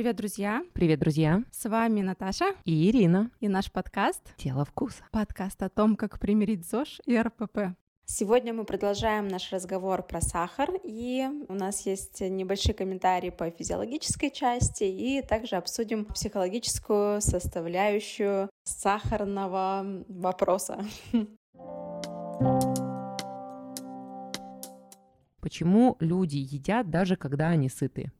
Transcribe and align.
Привет, 0.00 0.16
друзья! 0.16 0.64
Привет, 0.72 0.98
друзья! 0.98 1.44
С 1.50 1.68
вами 1.68 2.00
Наташа 2.00 2.54
и 2.64 2.88
Ирина. 2.88 3.30
И 3.38 3.48
наш 3.48 3.70
подкаст 3.70 4.34
«Тело 4.38 4.64
вкуса». 4.64 5.04
Подкаст 5.12 5.62
о 5.62 5.68
том, 5.68 5.94
как 5.94 6.18
примирить 6.18 6.66
ЗОЖ 6.66 7.02
и 7.04 7.18
РПП. 7.20 7.76
Сегодня 8.06 8.54
мы 8.54 8.64
продолжаем 8.64 9.28
наш 9.28 9.52
разговор 9.52 10.02
про 10.02 10.22
сахар, 10.22 10.70
и 10.84 11.28
у 11.48 11.52
нас 11.52 11.84
есть 11.84 12.22
небольшие 12.22 12.72
комментарии 12.72 13.28
по 13.28 13.50
физиологической 13.50 14.30
части, 14.30 14.84
и 14.84 15.20
также 15.20 15.56
обсудим 15.56 16.06
психологическую 16.06 17.20
составляющую 17.20 18.48
сахарного 18.64 19.84
вопроса. 20.08 20.82
Почему 25.42 25.98
люди 26.00 26.38
едят 26.38 26.88
даже 26.88 27.16
когда 27.16 27.48
они 27.48 27.68
сыты? 27.68 28.10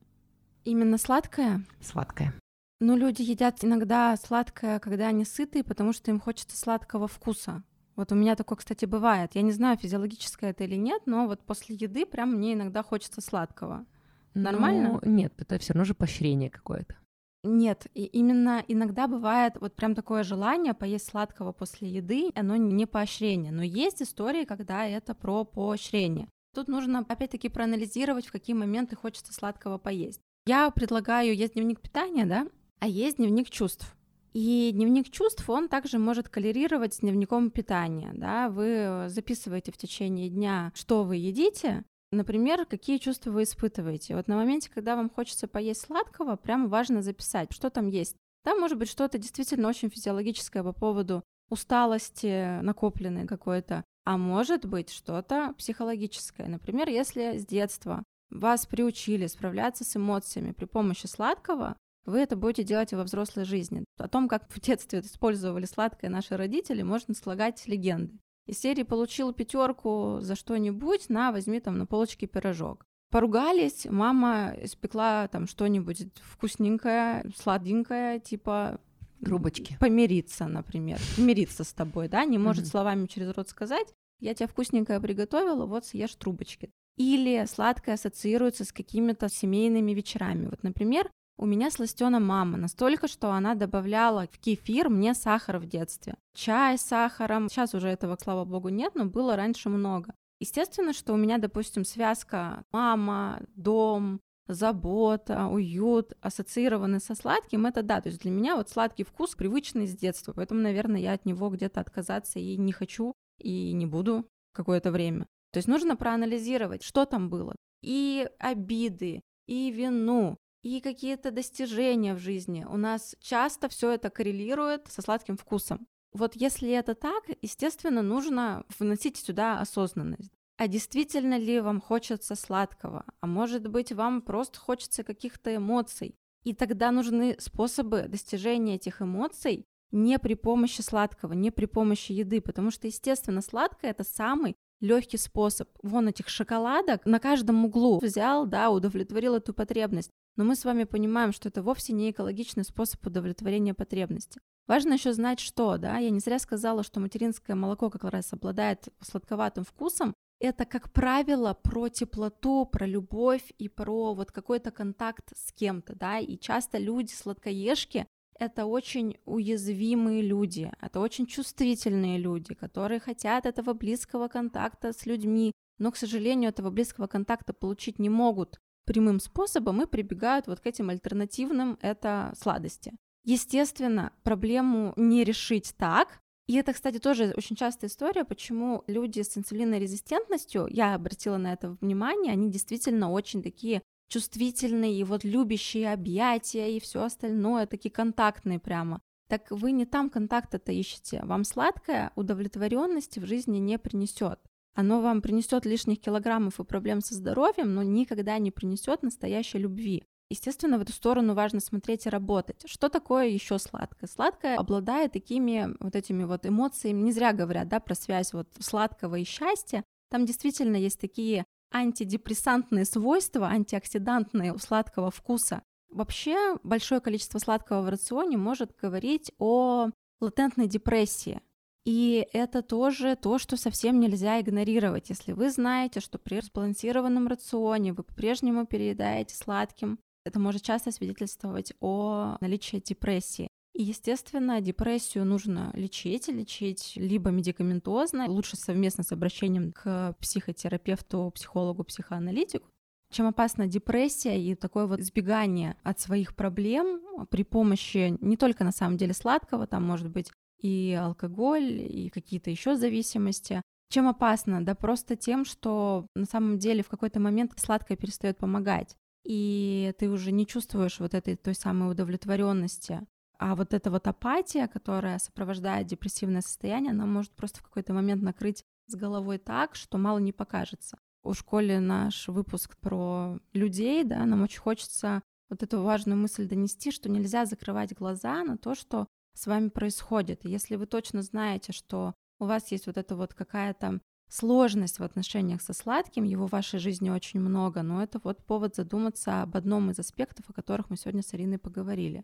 Именно 0.65 0.99
сладкое? 0.99 1.65
Сладкое. 1.81 2.35
Ну, 2.81 2.97
люди 2.97 3.23
едят 3.23 3.63
иногда 3.63 4.17
сладкое, 4.17 4.79
когда 4.79 5.09
они 5.09 5.25
сытые, 5.25 5.65
потому 5.65 5.93
что 5.93 6.11
им 6.11 6.19
хочется 6.19 6.57
сладкого 6.57 7.09
вкуса. 7.09 7.63
Вот 7.97 8.13
у 8.13 8.15
меня 8.15 8.37
такое, 8.37 8.57
кстати, 8.57 8.87
бывает. 8.87 9.35
Я 9.35 9.43
не 9.43 9.53
знаю, 9.53 9.77
физиологическое 9.77 10.51
это 10.51 10.65
или 10.65 10.77
нет, 10.77 11.03
но 11.05 11.27
вот 11.27 11.45
после 11.45 11.77
еды 11.77 12.07
прям 12.07 12.37
мне 12.37 12.55
иногда 12.55 12.83
хочется 12.83 13.21
сладкого. 13.21 13.85
Нормально? 14.33 15.01
Ну, 15.03 15.11
нет, 15.11 15.35
это 15.39 15.59
все 15.59 15.75
равно 15.75 15.85
же 15.85 15.95
поощрение 15.95 16.49
какое-то. 16.49 16.97
Нет, 17.43 17.87
и 17.95 18.05
именно 18.05 18.63
иногда 18.69 19.07
бывает 19.07 19.55
вот 19.61 19.75
прям 19.75 19.95
такое 19.95 20.23
желание 20.25 20.75
поесть 20.75 21.07
сладкого 21.07 21.53
после 21.53 21.89
еды, 21.89 22.31
оно 22.35 22.57
не 22.57 22.87
поощрение, 22.87 23.51
но 23.51 23.63
есть 23.63 24.03
истории, 24.03 24.45
когда 24.45 24.87
это 24.87 25.15
про 25.15 25.45
поощрение. 25.45 26.29
Тут 26.55 26.69
нужно 26.69 26.99
опять-таки 27.09 27.49
проанализировать, 27.49 28.27
в 28.27 28.33
какие 28.33 28.55
моменты 28.55 28.95
хочется 28.95 29.33
сладкого 29.33 29.79
поесть. 29.79 30.21
Я 30.47 30.71
предлагаю, 30.71 31.35
есть 31.35 31.55
дневник 31.55 31.81
питания, 31.81 32.27
да, 32.27 32.47
а 32.81 32.89
есть 32.89 33.17
дневник 33.17 33.51
чувств. 33.51 33.95
И 34.33 34.71
дневник 34.73 35.11
чувств, 35.11 35.49
он 35.51 35.69
также 35.69 35.99
может 35.99 36.29
коллерировать 36.29 36.95
с 36.95 37.01
дневником 37.01 37.51
питания. 37.51 38.13
Да? 38.15 38.49
Вы 38.49 39.07
записываете 39.09 39.73
в 39.73 39.77
течение 39.77 40.29
дня, 40.29 40.71
что 40.75 41.03
вы 41.03 41.17
едите, 41.17 41.85
Например, 42.13 42.67
какие 42.67 42.99
чувства 42.99 43.31
вы 43.31 43.45
испытываете? 43.45 44.17
Вот 44.17 44.27
на 44.27 44.35
моменте, 44.35 44.69
когда 44.69 44.97
вам 44.97 45.11
хочется 45.11 45.47
поесть 45.47 45.83
сладкого, 45.83 46.35
прям 46.35 46.69
важно 46.69 47.03
записать, 47.03 47.53
что 47.53 47.71
там 47.71 47.87
есть. 47.87 48.17
Там 48.43 48.59
может 48.59 48.79
быть 48.79 48.91
что-то 48.91 49.19
действительно 49.19 49.69
очень 49.69 49.91
физиологическое 49.91 50.65
по 50.65 50.73
поводу 50.73 51.23
усталости 51.51 52.61
накопленной 52.63 53.29
какой-то, 53.29 53.85
а 54.05 54.17
может 54.17 54.65
быть 54.65 54.91
что-то 54.91 55.55
психологическое. 55.57 56.49
Например, 56.49 56.89
если 56.89 57.39
с 57.39 57.47
детства 57.47 58.03
вас 58.31 58.67
приучили 58.67 59.27
справляться 59.27 59.85
с 59.85 59.97
эмоциями 59.97 60.53
при 60.53 60.65
помощи 60.65 61.07
сладкого, 61.07 61.77
вы 62.07 62.19
это 62.21 62.37
будете 62.37 62.65
делать 62.65 62.93
и 62.93 62.97
во 62.97 63.05
взрослой 63.05 63.45
жизни. 63.45 63.85
О 63.99 64.09
том, 64.09 64.29
как 64.29 64.51
в 64.51 64.61
детстве 64.61 65.01
использовали 65.01 65.67
сладкое 65.67 66.11
наши 66.11 66.37
родители, 66.37 66.83
можно 66.83 67.15
слагать 67.15 67.67
легенды. 67.67 68.19
Из 68.47 68.59
серии 68.59 68.83
получил 68.83 69.33
пятерку 69.33 70.19
за 70.21 70.35
что-нибудь, 70.35 71.09
на, 71.09 71.31
возьми 71.31 71.61
там 71.61 71.79
на 71.79 71.87
полочке 71.87 72.27
пирожок. 72.27 72.85
Поругались, 73.11 73.87
мама 73.87 74.55
испекла 74.61 75.29
там 75.29 75.47
что-нибудь 75.47 76.09
вкусненькое, 76.23 77.25
сладенькое, 77.37 78.21
типа 78.21 78.81
трубочки. 79.25 79.77
Помириться, 79.79 80.47
например. 80.47 80.99
Помириться 81.17 81.65
с 81.65 81.73
тобой, 81.73 82.09
да, 82.09 82.25
не 82.25 82.39
может 82.39 82.67
словами 82.67 83.07
через 83.07 83.35
рот 83.37 83.49
сказать. 83.49 83.87
Я 84.21 84.35
тебе 84.35 84.49
вкусненькое 84.49 85.01
приготовила, 85.01 85.67
вот 85.67 85.87
съешь 85.87 86.15
трубочки. 86.15 86.71
Или 86.97 87.47
сладкое 87.47 87.95
ассоциируется 87.95 88.65
с 88.65 88.73
какими-то 88.73 89.29
семейными 89.29 89.93
вечерами. 89.93 90.47
Вот, 90.47 90.63
например, 90.63 91.11
у 91.39 91.47
меня 91.47 91.71
сластена 91.71 92.21
мама 92.21 92.59
настолько, 92.59 93.09
что 93.09 93.33
она 93.33 93.55
добавляла 93.55 94.27
в 94.31 94.39
кефир 94.39 94.91
мне 94.91 95.15
сахар 95.15 95.59
в 95.59 95.67
детстве. 95.67 96.15
Чай 96.35 96.77
с 96.77 96.83
сахаром. 96.83 97.49
Сейчас 97.49 97.75
уже 97.75 97.89
этого, 97.89 98.19
слава 98.21 98.45
богу, 98.45 98.69
нет, 98.69 98.95
но 98.95 99.07
было 99.07 99.37
раньше 99.37 99.71
много. 99.71 100.15
Естественно, 100.39 100.93
что 100.93 101.15
у 101.15 101.17
меня, 101.17 101.39
допустим, 101.39 101.85
связка 101.85 102.65
мама, 102.73 103.41
дом, 103.57 104.21
забота, 104.53 105.47
уют 105.47 106.13
ассоциированы 106.21 107.01
со 107.01 107.15
сладким, 107.15 107.67
это 107.67 107.83
да, 107.83 108.01
то 108.01 108.09
есть 108.09 108.21
для 108.23 108.31
меня 108.31 108.57
вот 108.57 108.69
сладкий 108.69 109.05
вкус 109.05 109.35
привычный 109.35 109.87
с 109.87 109.97
детства, 109.97 110.33
поэтому, 110.33 110.61
наверное, 110.61 111.01
я 111.01 111.13
от 111.13 111.25
него 111.25 111.51
где-то 111.51 111.81
отказаться 111.81 112.39
и 112.39 112.57
не 112.57 112.73
хочу, 112.73 113.15
и 113.39 113.73
не 113.73 113.87
буду 113.87 114.27
какое-то 114.53 114.91
время. 114.91 115.27
То 115.53 115.59
есть 115.59 115.69
нужно 115.69 115.97
проанализировать, 115.97 116.83
что 116.83 117.05
там 117.05 117.29
было. 117.29 117.55
И 117.83 118.29
обиды, 118.39 119.23
и 119.47 119.71
вину, 119.71 120.37
и 120.63 120.81
какие-то 120.81 121.31
достижения 121.31 122.15
в 122.15 122.19
жизни. 122.19 122.67
У 122.69 122.77
нас 122.77 123.17
часто 123.21 123.69
все 123.69 123.93
это 123.93 124.11
коррелирует 124.11 124.89
со 124.89 125.03
сладким 125.03 125.37
вкусом. 125.37 125.87
Вот 126.13 126.37
если 126.37 126.71
это 126.71 126.95
так, 126.95 127.25
естественно, 127.41 128.03
нужно 128.03 128.65
вносить 128.79 129.17
сюда 129.17 129.61
осознанность. 129.61 130.33
А 130.57 130.69
действительно 130.69 131.39
ли 131.39 131.61
вам 131.61 131.81
хочется 131.81 132.35
сладкого? 132.35 133.05
А 133.21 133.27
может 133.27 133.67
быть, 133.69 133.93
вам 133.93 134.21
просто 134.21 134.59
хочется 134.59 135.05
каких-то 135.05 135.57
эмоций? 135.57 136.17
И 136.45 136.55
тогда 136.55 136.91
нужны 136.91 137.37
способы 137.39 138.07
достижения 138.09 138.75
этих 138.75 139.01
эмоций 139.01 139.65
не 139.91 140.19
при 140.19 140.35
помощи 140.35 140.83
сладкого, 140.83 141.33
не 141.33 141.51
при 141.51 141.67
помощи 141.67 142.13
еды, 142.13 142.41
потому 142.41 142.71
что, 142.71 142.87
естественно, 142.87 143.41
сладкое 143.41 143.91
это 143.91 144.05
самый 144.05 144.57
легкий 144.81 145.19
способ. 145.19 145.69
Вон 145.83 146.09
этих 146.09 146.29
шоколадок 146.29 147.05
на 147.07 147.19
каждом 147.19 147.65
углу 147.65 147.99
взял, 148.01 148.47
да, 148.47 148.71
удовлетворил 148.71 149.35
эту 149.35 149.55
потребность. 149.55 150.11
Но 150.37 150.45
мы 150.45 150.57
с 150.57 150.65
вами 150.65 150.85
понимаем, 150.85 151.33
что 151.33 151.49
это 151.49 151.63
вовсе 151.63 151.93
не 151.93 152.11
экологичный 152.11 152.65
способ 152.65 153.05
удовлетворения 153.07 153.75
потребности. 153.75 154.41
Важно 154.67 154.95
еще 154.95 155.13
знать, 155.13 155.41
что, 155.41 155.79
да, 155.79 155.99
я 155.99 156.11
не 156.11 156.21
зря 156.21 156.39
сказала, 156.39 156.83
что 156.83 157.01
материнское 157.01 157.57
молоко 157.57 157.91
как 157.91 158.05
раз 158.05 158.33
обладает 158.33 158.89
сладковатым 159.01 159.65
вкусом. 159.65 160.15
Это, 160.39 160.65
как 160.65 160.93
правило, 160.93 161.53
про 161.53 161.89
теплоту, 161.89 162.65
про 162.65 162.87
любовь 162.87 163.53
и 163.59 163.69
про 163.69 164.15
вот 164.15 164.33
какой-то 164.33 164.71
контакт 164.71 165.37
с 165.37 165.53
кем-то, 165.53 165.95
да, 165.95 166.19
и 166.19 166.39
часто 166.39 166.79
люди 166.79 167.13
сладкоежки 167.13 168.07
это 168.41 168.65
очень 168.65 169.19
уязвимые 169.27 170.23
люди, 170.23 170.73
это 170.81 171.01
очень 171.01 171.27
чувствительные 171.27 172.19
люди, 172.19 172.55
которые 172.55 172.99
хотят 172.99 173.47
этого 173.47 173.75
близкого 173.75 174.29
контакта 174.29 174.93
с 174.93 175.07
людьми, 175.07 175.53
но, 175.79 175.93
к 175.93 175.97
сожалению, 175.97 176.49
этого 176.49 176.71
близкого 176.71 177.07
контакта 177.07 177.53
получить 177.53 177.99
не 177.99 178.09
могут 178.09 178.59
прямым 178.87 179.21
способом 179.21 179.83
и 179.83 179.87
прибегают 179.87 180.47
вот 180.47 180.61
к 180.61 180.67
этим 180.67 180.89
альтернативным, 180.89 181.79
это 181.83 182.33
сладости. 182.41 182.93
Естественно, 183.25 184.13
проблему 184.23 184.95
не 184.97 185.23
решить 185.23 185.75
так, 185.77 186.21
и 186.49 186.57
это, 186.57 186.73
кстати, 186.73 186.99
тоже 186.99 187.35
очень 187.37 187.57
частая 187.57 187.91
история, 187.91 188.25
почему 188.25 188.85
люди 188.87 189.21
с 189.21 189.37
инсулинорезистентностью, 189.37 190.67
я 190.69 190.95
обратила 190.95 191.37
на 191.37 191.53
это 191.53 191.77
внимание, 191.81 192.33
они 192.33 192.51
действительно 192.51 193.13
очень 193.13 193.43
такие 193.43 193.83
чувствительные, 194.11 194.99
и 194.99 195.05
вот 195.05 195.25
любящие 195.25 195.93
объятия 195.93 196.77
и 196.77 196.81
все 196.81 197.05
остальное, 197.05 197.67
такие 197.67 197.91
контактные 197.91 198.59
прямо. 198.59 199.01
Так 199.29 199.51
вы 199.51 199.71
не 199.71 199.87
там 199.87 200.11
контакта-то 200.11 200.73
ищете. 200.73 201.23
Вам 201.23 201.45
сладкое 201.45 202.11
удовлетворенности 202.17 203.21
в 203.21 203.27
жизни 203.27 203.59
не 203.59 203.79
принесет. 203.79 204.41
Оно 204.75 205.01
вам 205.01 205.23
принесет 205.23 205.65
лишних 205.65 206.01
килограммов 206.01 206.59
и 206.59 206.65
проблем 206.65 207.01
со 207.01 207.15
здоровьем, 207.15 207.75
но 207.75 207.83
никогда 207.83 208.39
не 208.39 208.51
принесет 208.51 209.03
настоящей 209.03 209.59
любви. 209.59 210.05
Естественно, 210.31 210.79
в 210.79 210.83
эту 210.83 210.93
сторону 210.93 211.35
важно 211.35 211.61
смотреть 211.61 212.07
и 212.07 212.11
работать. 212.11 212.63
Что 212.65 212.89
такое 212.89 213.29
еще 213.29 213.59
сладкое? 213.59 214.09
Сладкое 214.09 214.57
обладает 214.57 215.13
такими 215.13 215.77
вот 215.81 215.97
этими 215.97 216.25
вот 216.25 216.47
эмоциями, 216.47 217.03
не 217.03 217.13
зря 217.13 217.33
говорят, 217.33 217.69
да, 217.69 217.81
про 217.81 217.95
связь 217.95 218.33
вот 218.33 218.49
сладкого 218.61 219.17
и 219.17 219.25
счастья. 219.25 219.85
Там 220.09 220.27
действительно 220.27 220.77
есть 220.77 221.01
такие 221.01 221.45
антидепрессантные 221.73 222.85
свойства, 222.85 223.47
антиоксидантные 223.49 224.53
у 224.53 224.59
сладкого 224.59 225.11
вкуса. 225.11 225.63
Вообще 225.91 226.57
большое 226.63 227.01
количество 227.01 227.39
сладкого 227.39 227.83
в 227.83 227.89
рационе 227.89 228.37
может 228.37 228.77
говорить 228.77 229.33
о 229.39 229.91
латентной 230.21 230.69
депрессии. 230.69 231.41
И 231.85 232.27
это 232.33 232.63
тоже 232.63 233.17
то, 233.17 233.39
что 233.39 233.57
совсем 233.57 234.01
нельзя 234.01 234.41
игнорировать. 234.41 235.09
Если 235.09 235.33
вы 235.33 235.51
знаете, 235.51 236.01
что 236.01 236.19
при 236.19 236.41
сбалансированном 236.41 237.27
рационе 237.27 237.93
вы 237.93 238.03
по-прежнему 238.03 238.67
переедаете 238.67 239.35
сладким, 239.35 239.99
это 240.25 240.39
может 240.39 240.63
часто 240.63 240.93
свидетельствовать 240.93 241.73
о 241.81 242.37
наличии 242.41 242.77
депрессии. 242.77 243.50
И, 243.73 243.83
естественно, 243.83 244.61
депрессию 244.61 245.25
нужно 245.25 245.71
лечить, 245.75 246.29
лечить 246.29 246.93
либо 246.97 247.31
медикаментозно, 247.31 248.27
лучше 248.29 248.57
совместно 248.57 249.05
с 249.05 249.13
обращением 249.13 249.73
к 249.73 250.15
психотерапевту, 250.21 251.31
психологу, 251.35 251.85
психоаналитику. 251.85 252.69
Чем 253.13 253.27
опасна 253.27 253.67
депрессия 253.67 254.41
и 254.41 254.55
такое 254.55 254.87
вот 254.87 255.01
избегание 255.01 255.77
от 255.83 255.99
своих 255.99 256.37
проблем 256.37 257.01
при 257.31 257.43
помощи 257.43 258.17
не 258.21 258.37
только 258.37 258.63
на 258.65 258.73
самом 258.73 258.97
деле 258.97 259.15
сладкого, 259.15 259.67
там 259.67 259.85
может 259.85 260.11
быть 260.11 260.31
и 260.61 260.97
алкоголь, 261.01 261.81
и 261.81 262.11
какие-то 262.11 262.51
еще 262.51 262.77
зависимости. 262.77 263.63
Чем 263.89 264.07
опасно? 264.09 264.65
Да 264.65 264.75
просто 264.77 265.17
тем, 265.17 265.45
что 265.45 266.07
на 266.15 266.25
самом 266.27 266.59
деле 266.59 266.83
в 266.85 266.89
какой-то 266.89 267.19
момент 267.19 267.53
сладкое 267.57 267.97
перестает 267.97 268.39
помогать. 268.39 268.97
и 269.25 269.93
ты 269.99 270.09
уже 270.09 270.33
не 270.33 270.47
чувствуешь 270.47 270.99
вот 271.01 271.15
этой 271.15 271.37
той 271.37 271.55
самой 271.55 271.91
удовлетворенности. 271.91 273.07
А 273.41 273.55
вот 273.55 273.73
эта 273.73 273.91
вот 273.91 274.07
апатия, 274.07 274.69
которая 274.69 275.19
сопровождает 275.19 275.87
депрессивное 275.87 276.43
состояние, 276.43 276.93
она 276.93 277.07
может 277.07 277.33
просто 277.33 277.61
в 277.61 277.63
какой-то 277.63 277.95
момент 277.95 278.23
накрыть 278.23 278.65
с 278.87 278.95
головой 278.95 279.39
так, 279.39 279.77
что 279.77 279.97
мало 279.97 280.19
не 280.19 280.31
покажется. 280.31 280.99
У 281.23 281.33
школе 281.33 281.81
наш 281.81 282.29
выпуск 282.29 282.77
про 282.77 283.39
людей, 283.55 284.05
да, 284.05 284.27
нам 284.27 284.43
очень 284.43 284.61
хочется 284.61 285.23
вот 285.49 285.63
эту 285.63 285.81
важную 285.83 286.19
мысль 286.19 286.47
донести, 286.47 286.91
что 286.91 287.09
нельзя 287.09 287.47
закрывать 287.47 287.95
глаза 287.95 288.45
на 288.45 288.59
то, 288.59 288.75
что 288.75 289.07
с 289.35 289.47
вами 289.47 289.71
происходит. 289.71 290.45
Если 290.45 290.77
вы 290.77 290.85
точно 290.85 291.23
знаете, 291.23 291.73
что 291.73 292.13
у 292.41 292.45
вас 292.45 292.71
есть 292.71 292.87
вот 292.87 292.99
эта 292.99 293.17
вот 293.17 293.33
какая-то 293.33 294.01
сложность 294.29 294.99
в 294.99 295.03
отношениях 295.03 295.63
со 295.63 295.73
сладким, 295.73 296.25
его 296.25 296.47
в 296.47 296.53
вашей 296.53 296.79
жизни 296.79 297.09
очень 297.09 297.41
много, 297.41 297.83
но 297.83 298.03
это 298.03 298.21
вот 298.23 298.45
повод 298.45 298.77
задуматься 298.77 299.41
об 299.41 299.57
одном 299.57 299.91
из 299.91 299.99
аспектов, 299.99 300.51
о 300.51 300.53
которых 300.53 300.91
мы 300.91 300.99
сегодня 300.99 301.23
с 301.23 301.33
Ариной 301.33 301.59
поговорили. 301.59 302.23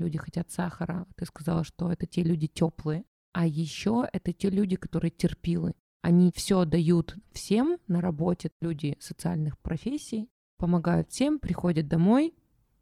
Люди 0.00 0.16
хотят 0.16 0.50
сахара. 0.50 1.06
Ты 1.14 1.26
сказала, 1.26 1.62
что 1.62 1.92
это 1.92 2.06
те 2.06 2.22
люди 2.22 2.46
теплые. 2.46 3.04
А 3.32 3.46
еще 3.46 4.08
это 4.10 4.32
те 4.32 4.48
люди, 4.48 4.76
которые 4.76 5.10
терпилы. 5.10 5.74
Они 6.00 6.32
все 6.34 6.64
дают 6.64 7.16
всем 7.32 7.76
на 7.86 8.00
работе, 8.00 8.50
люди 8.62 8.96
социальных 8.98 9.58
профессий, 9.58 10.30
помогают 10.56 11.10
всем, 11.10 11.38
приходят 11.38 11.86
домой, 11.86 12.34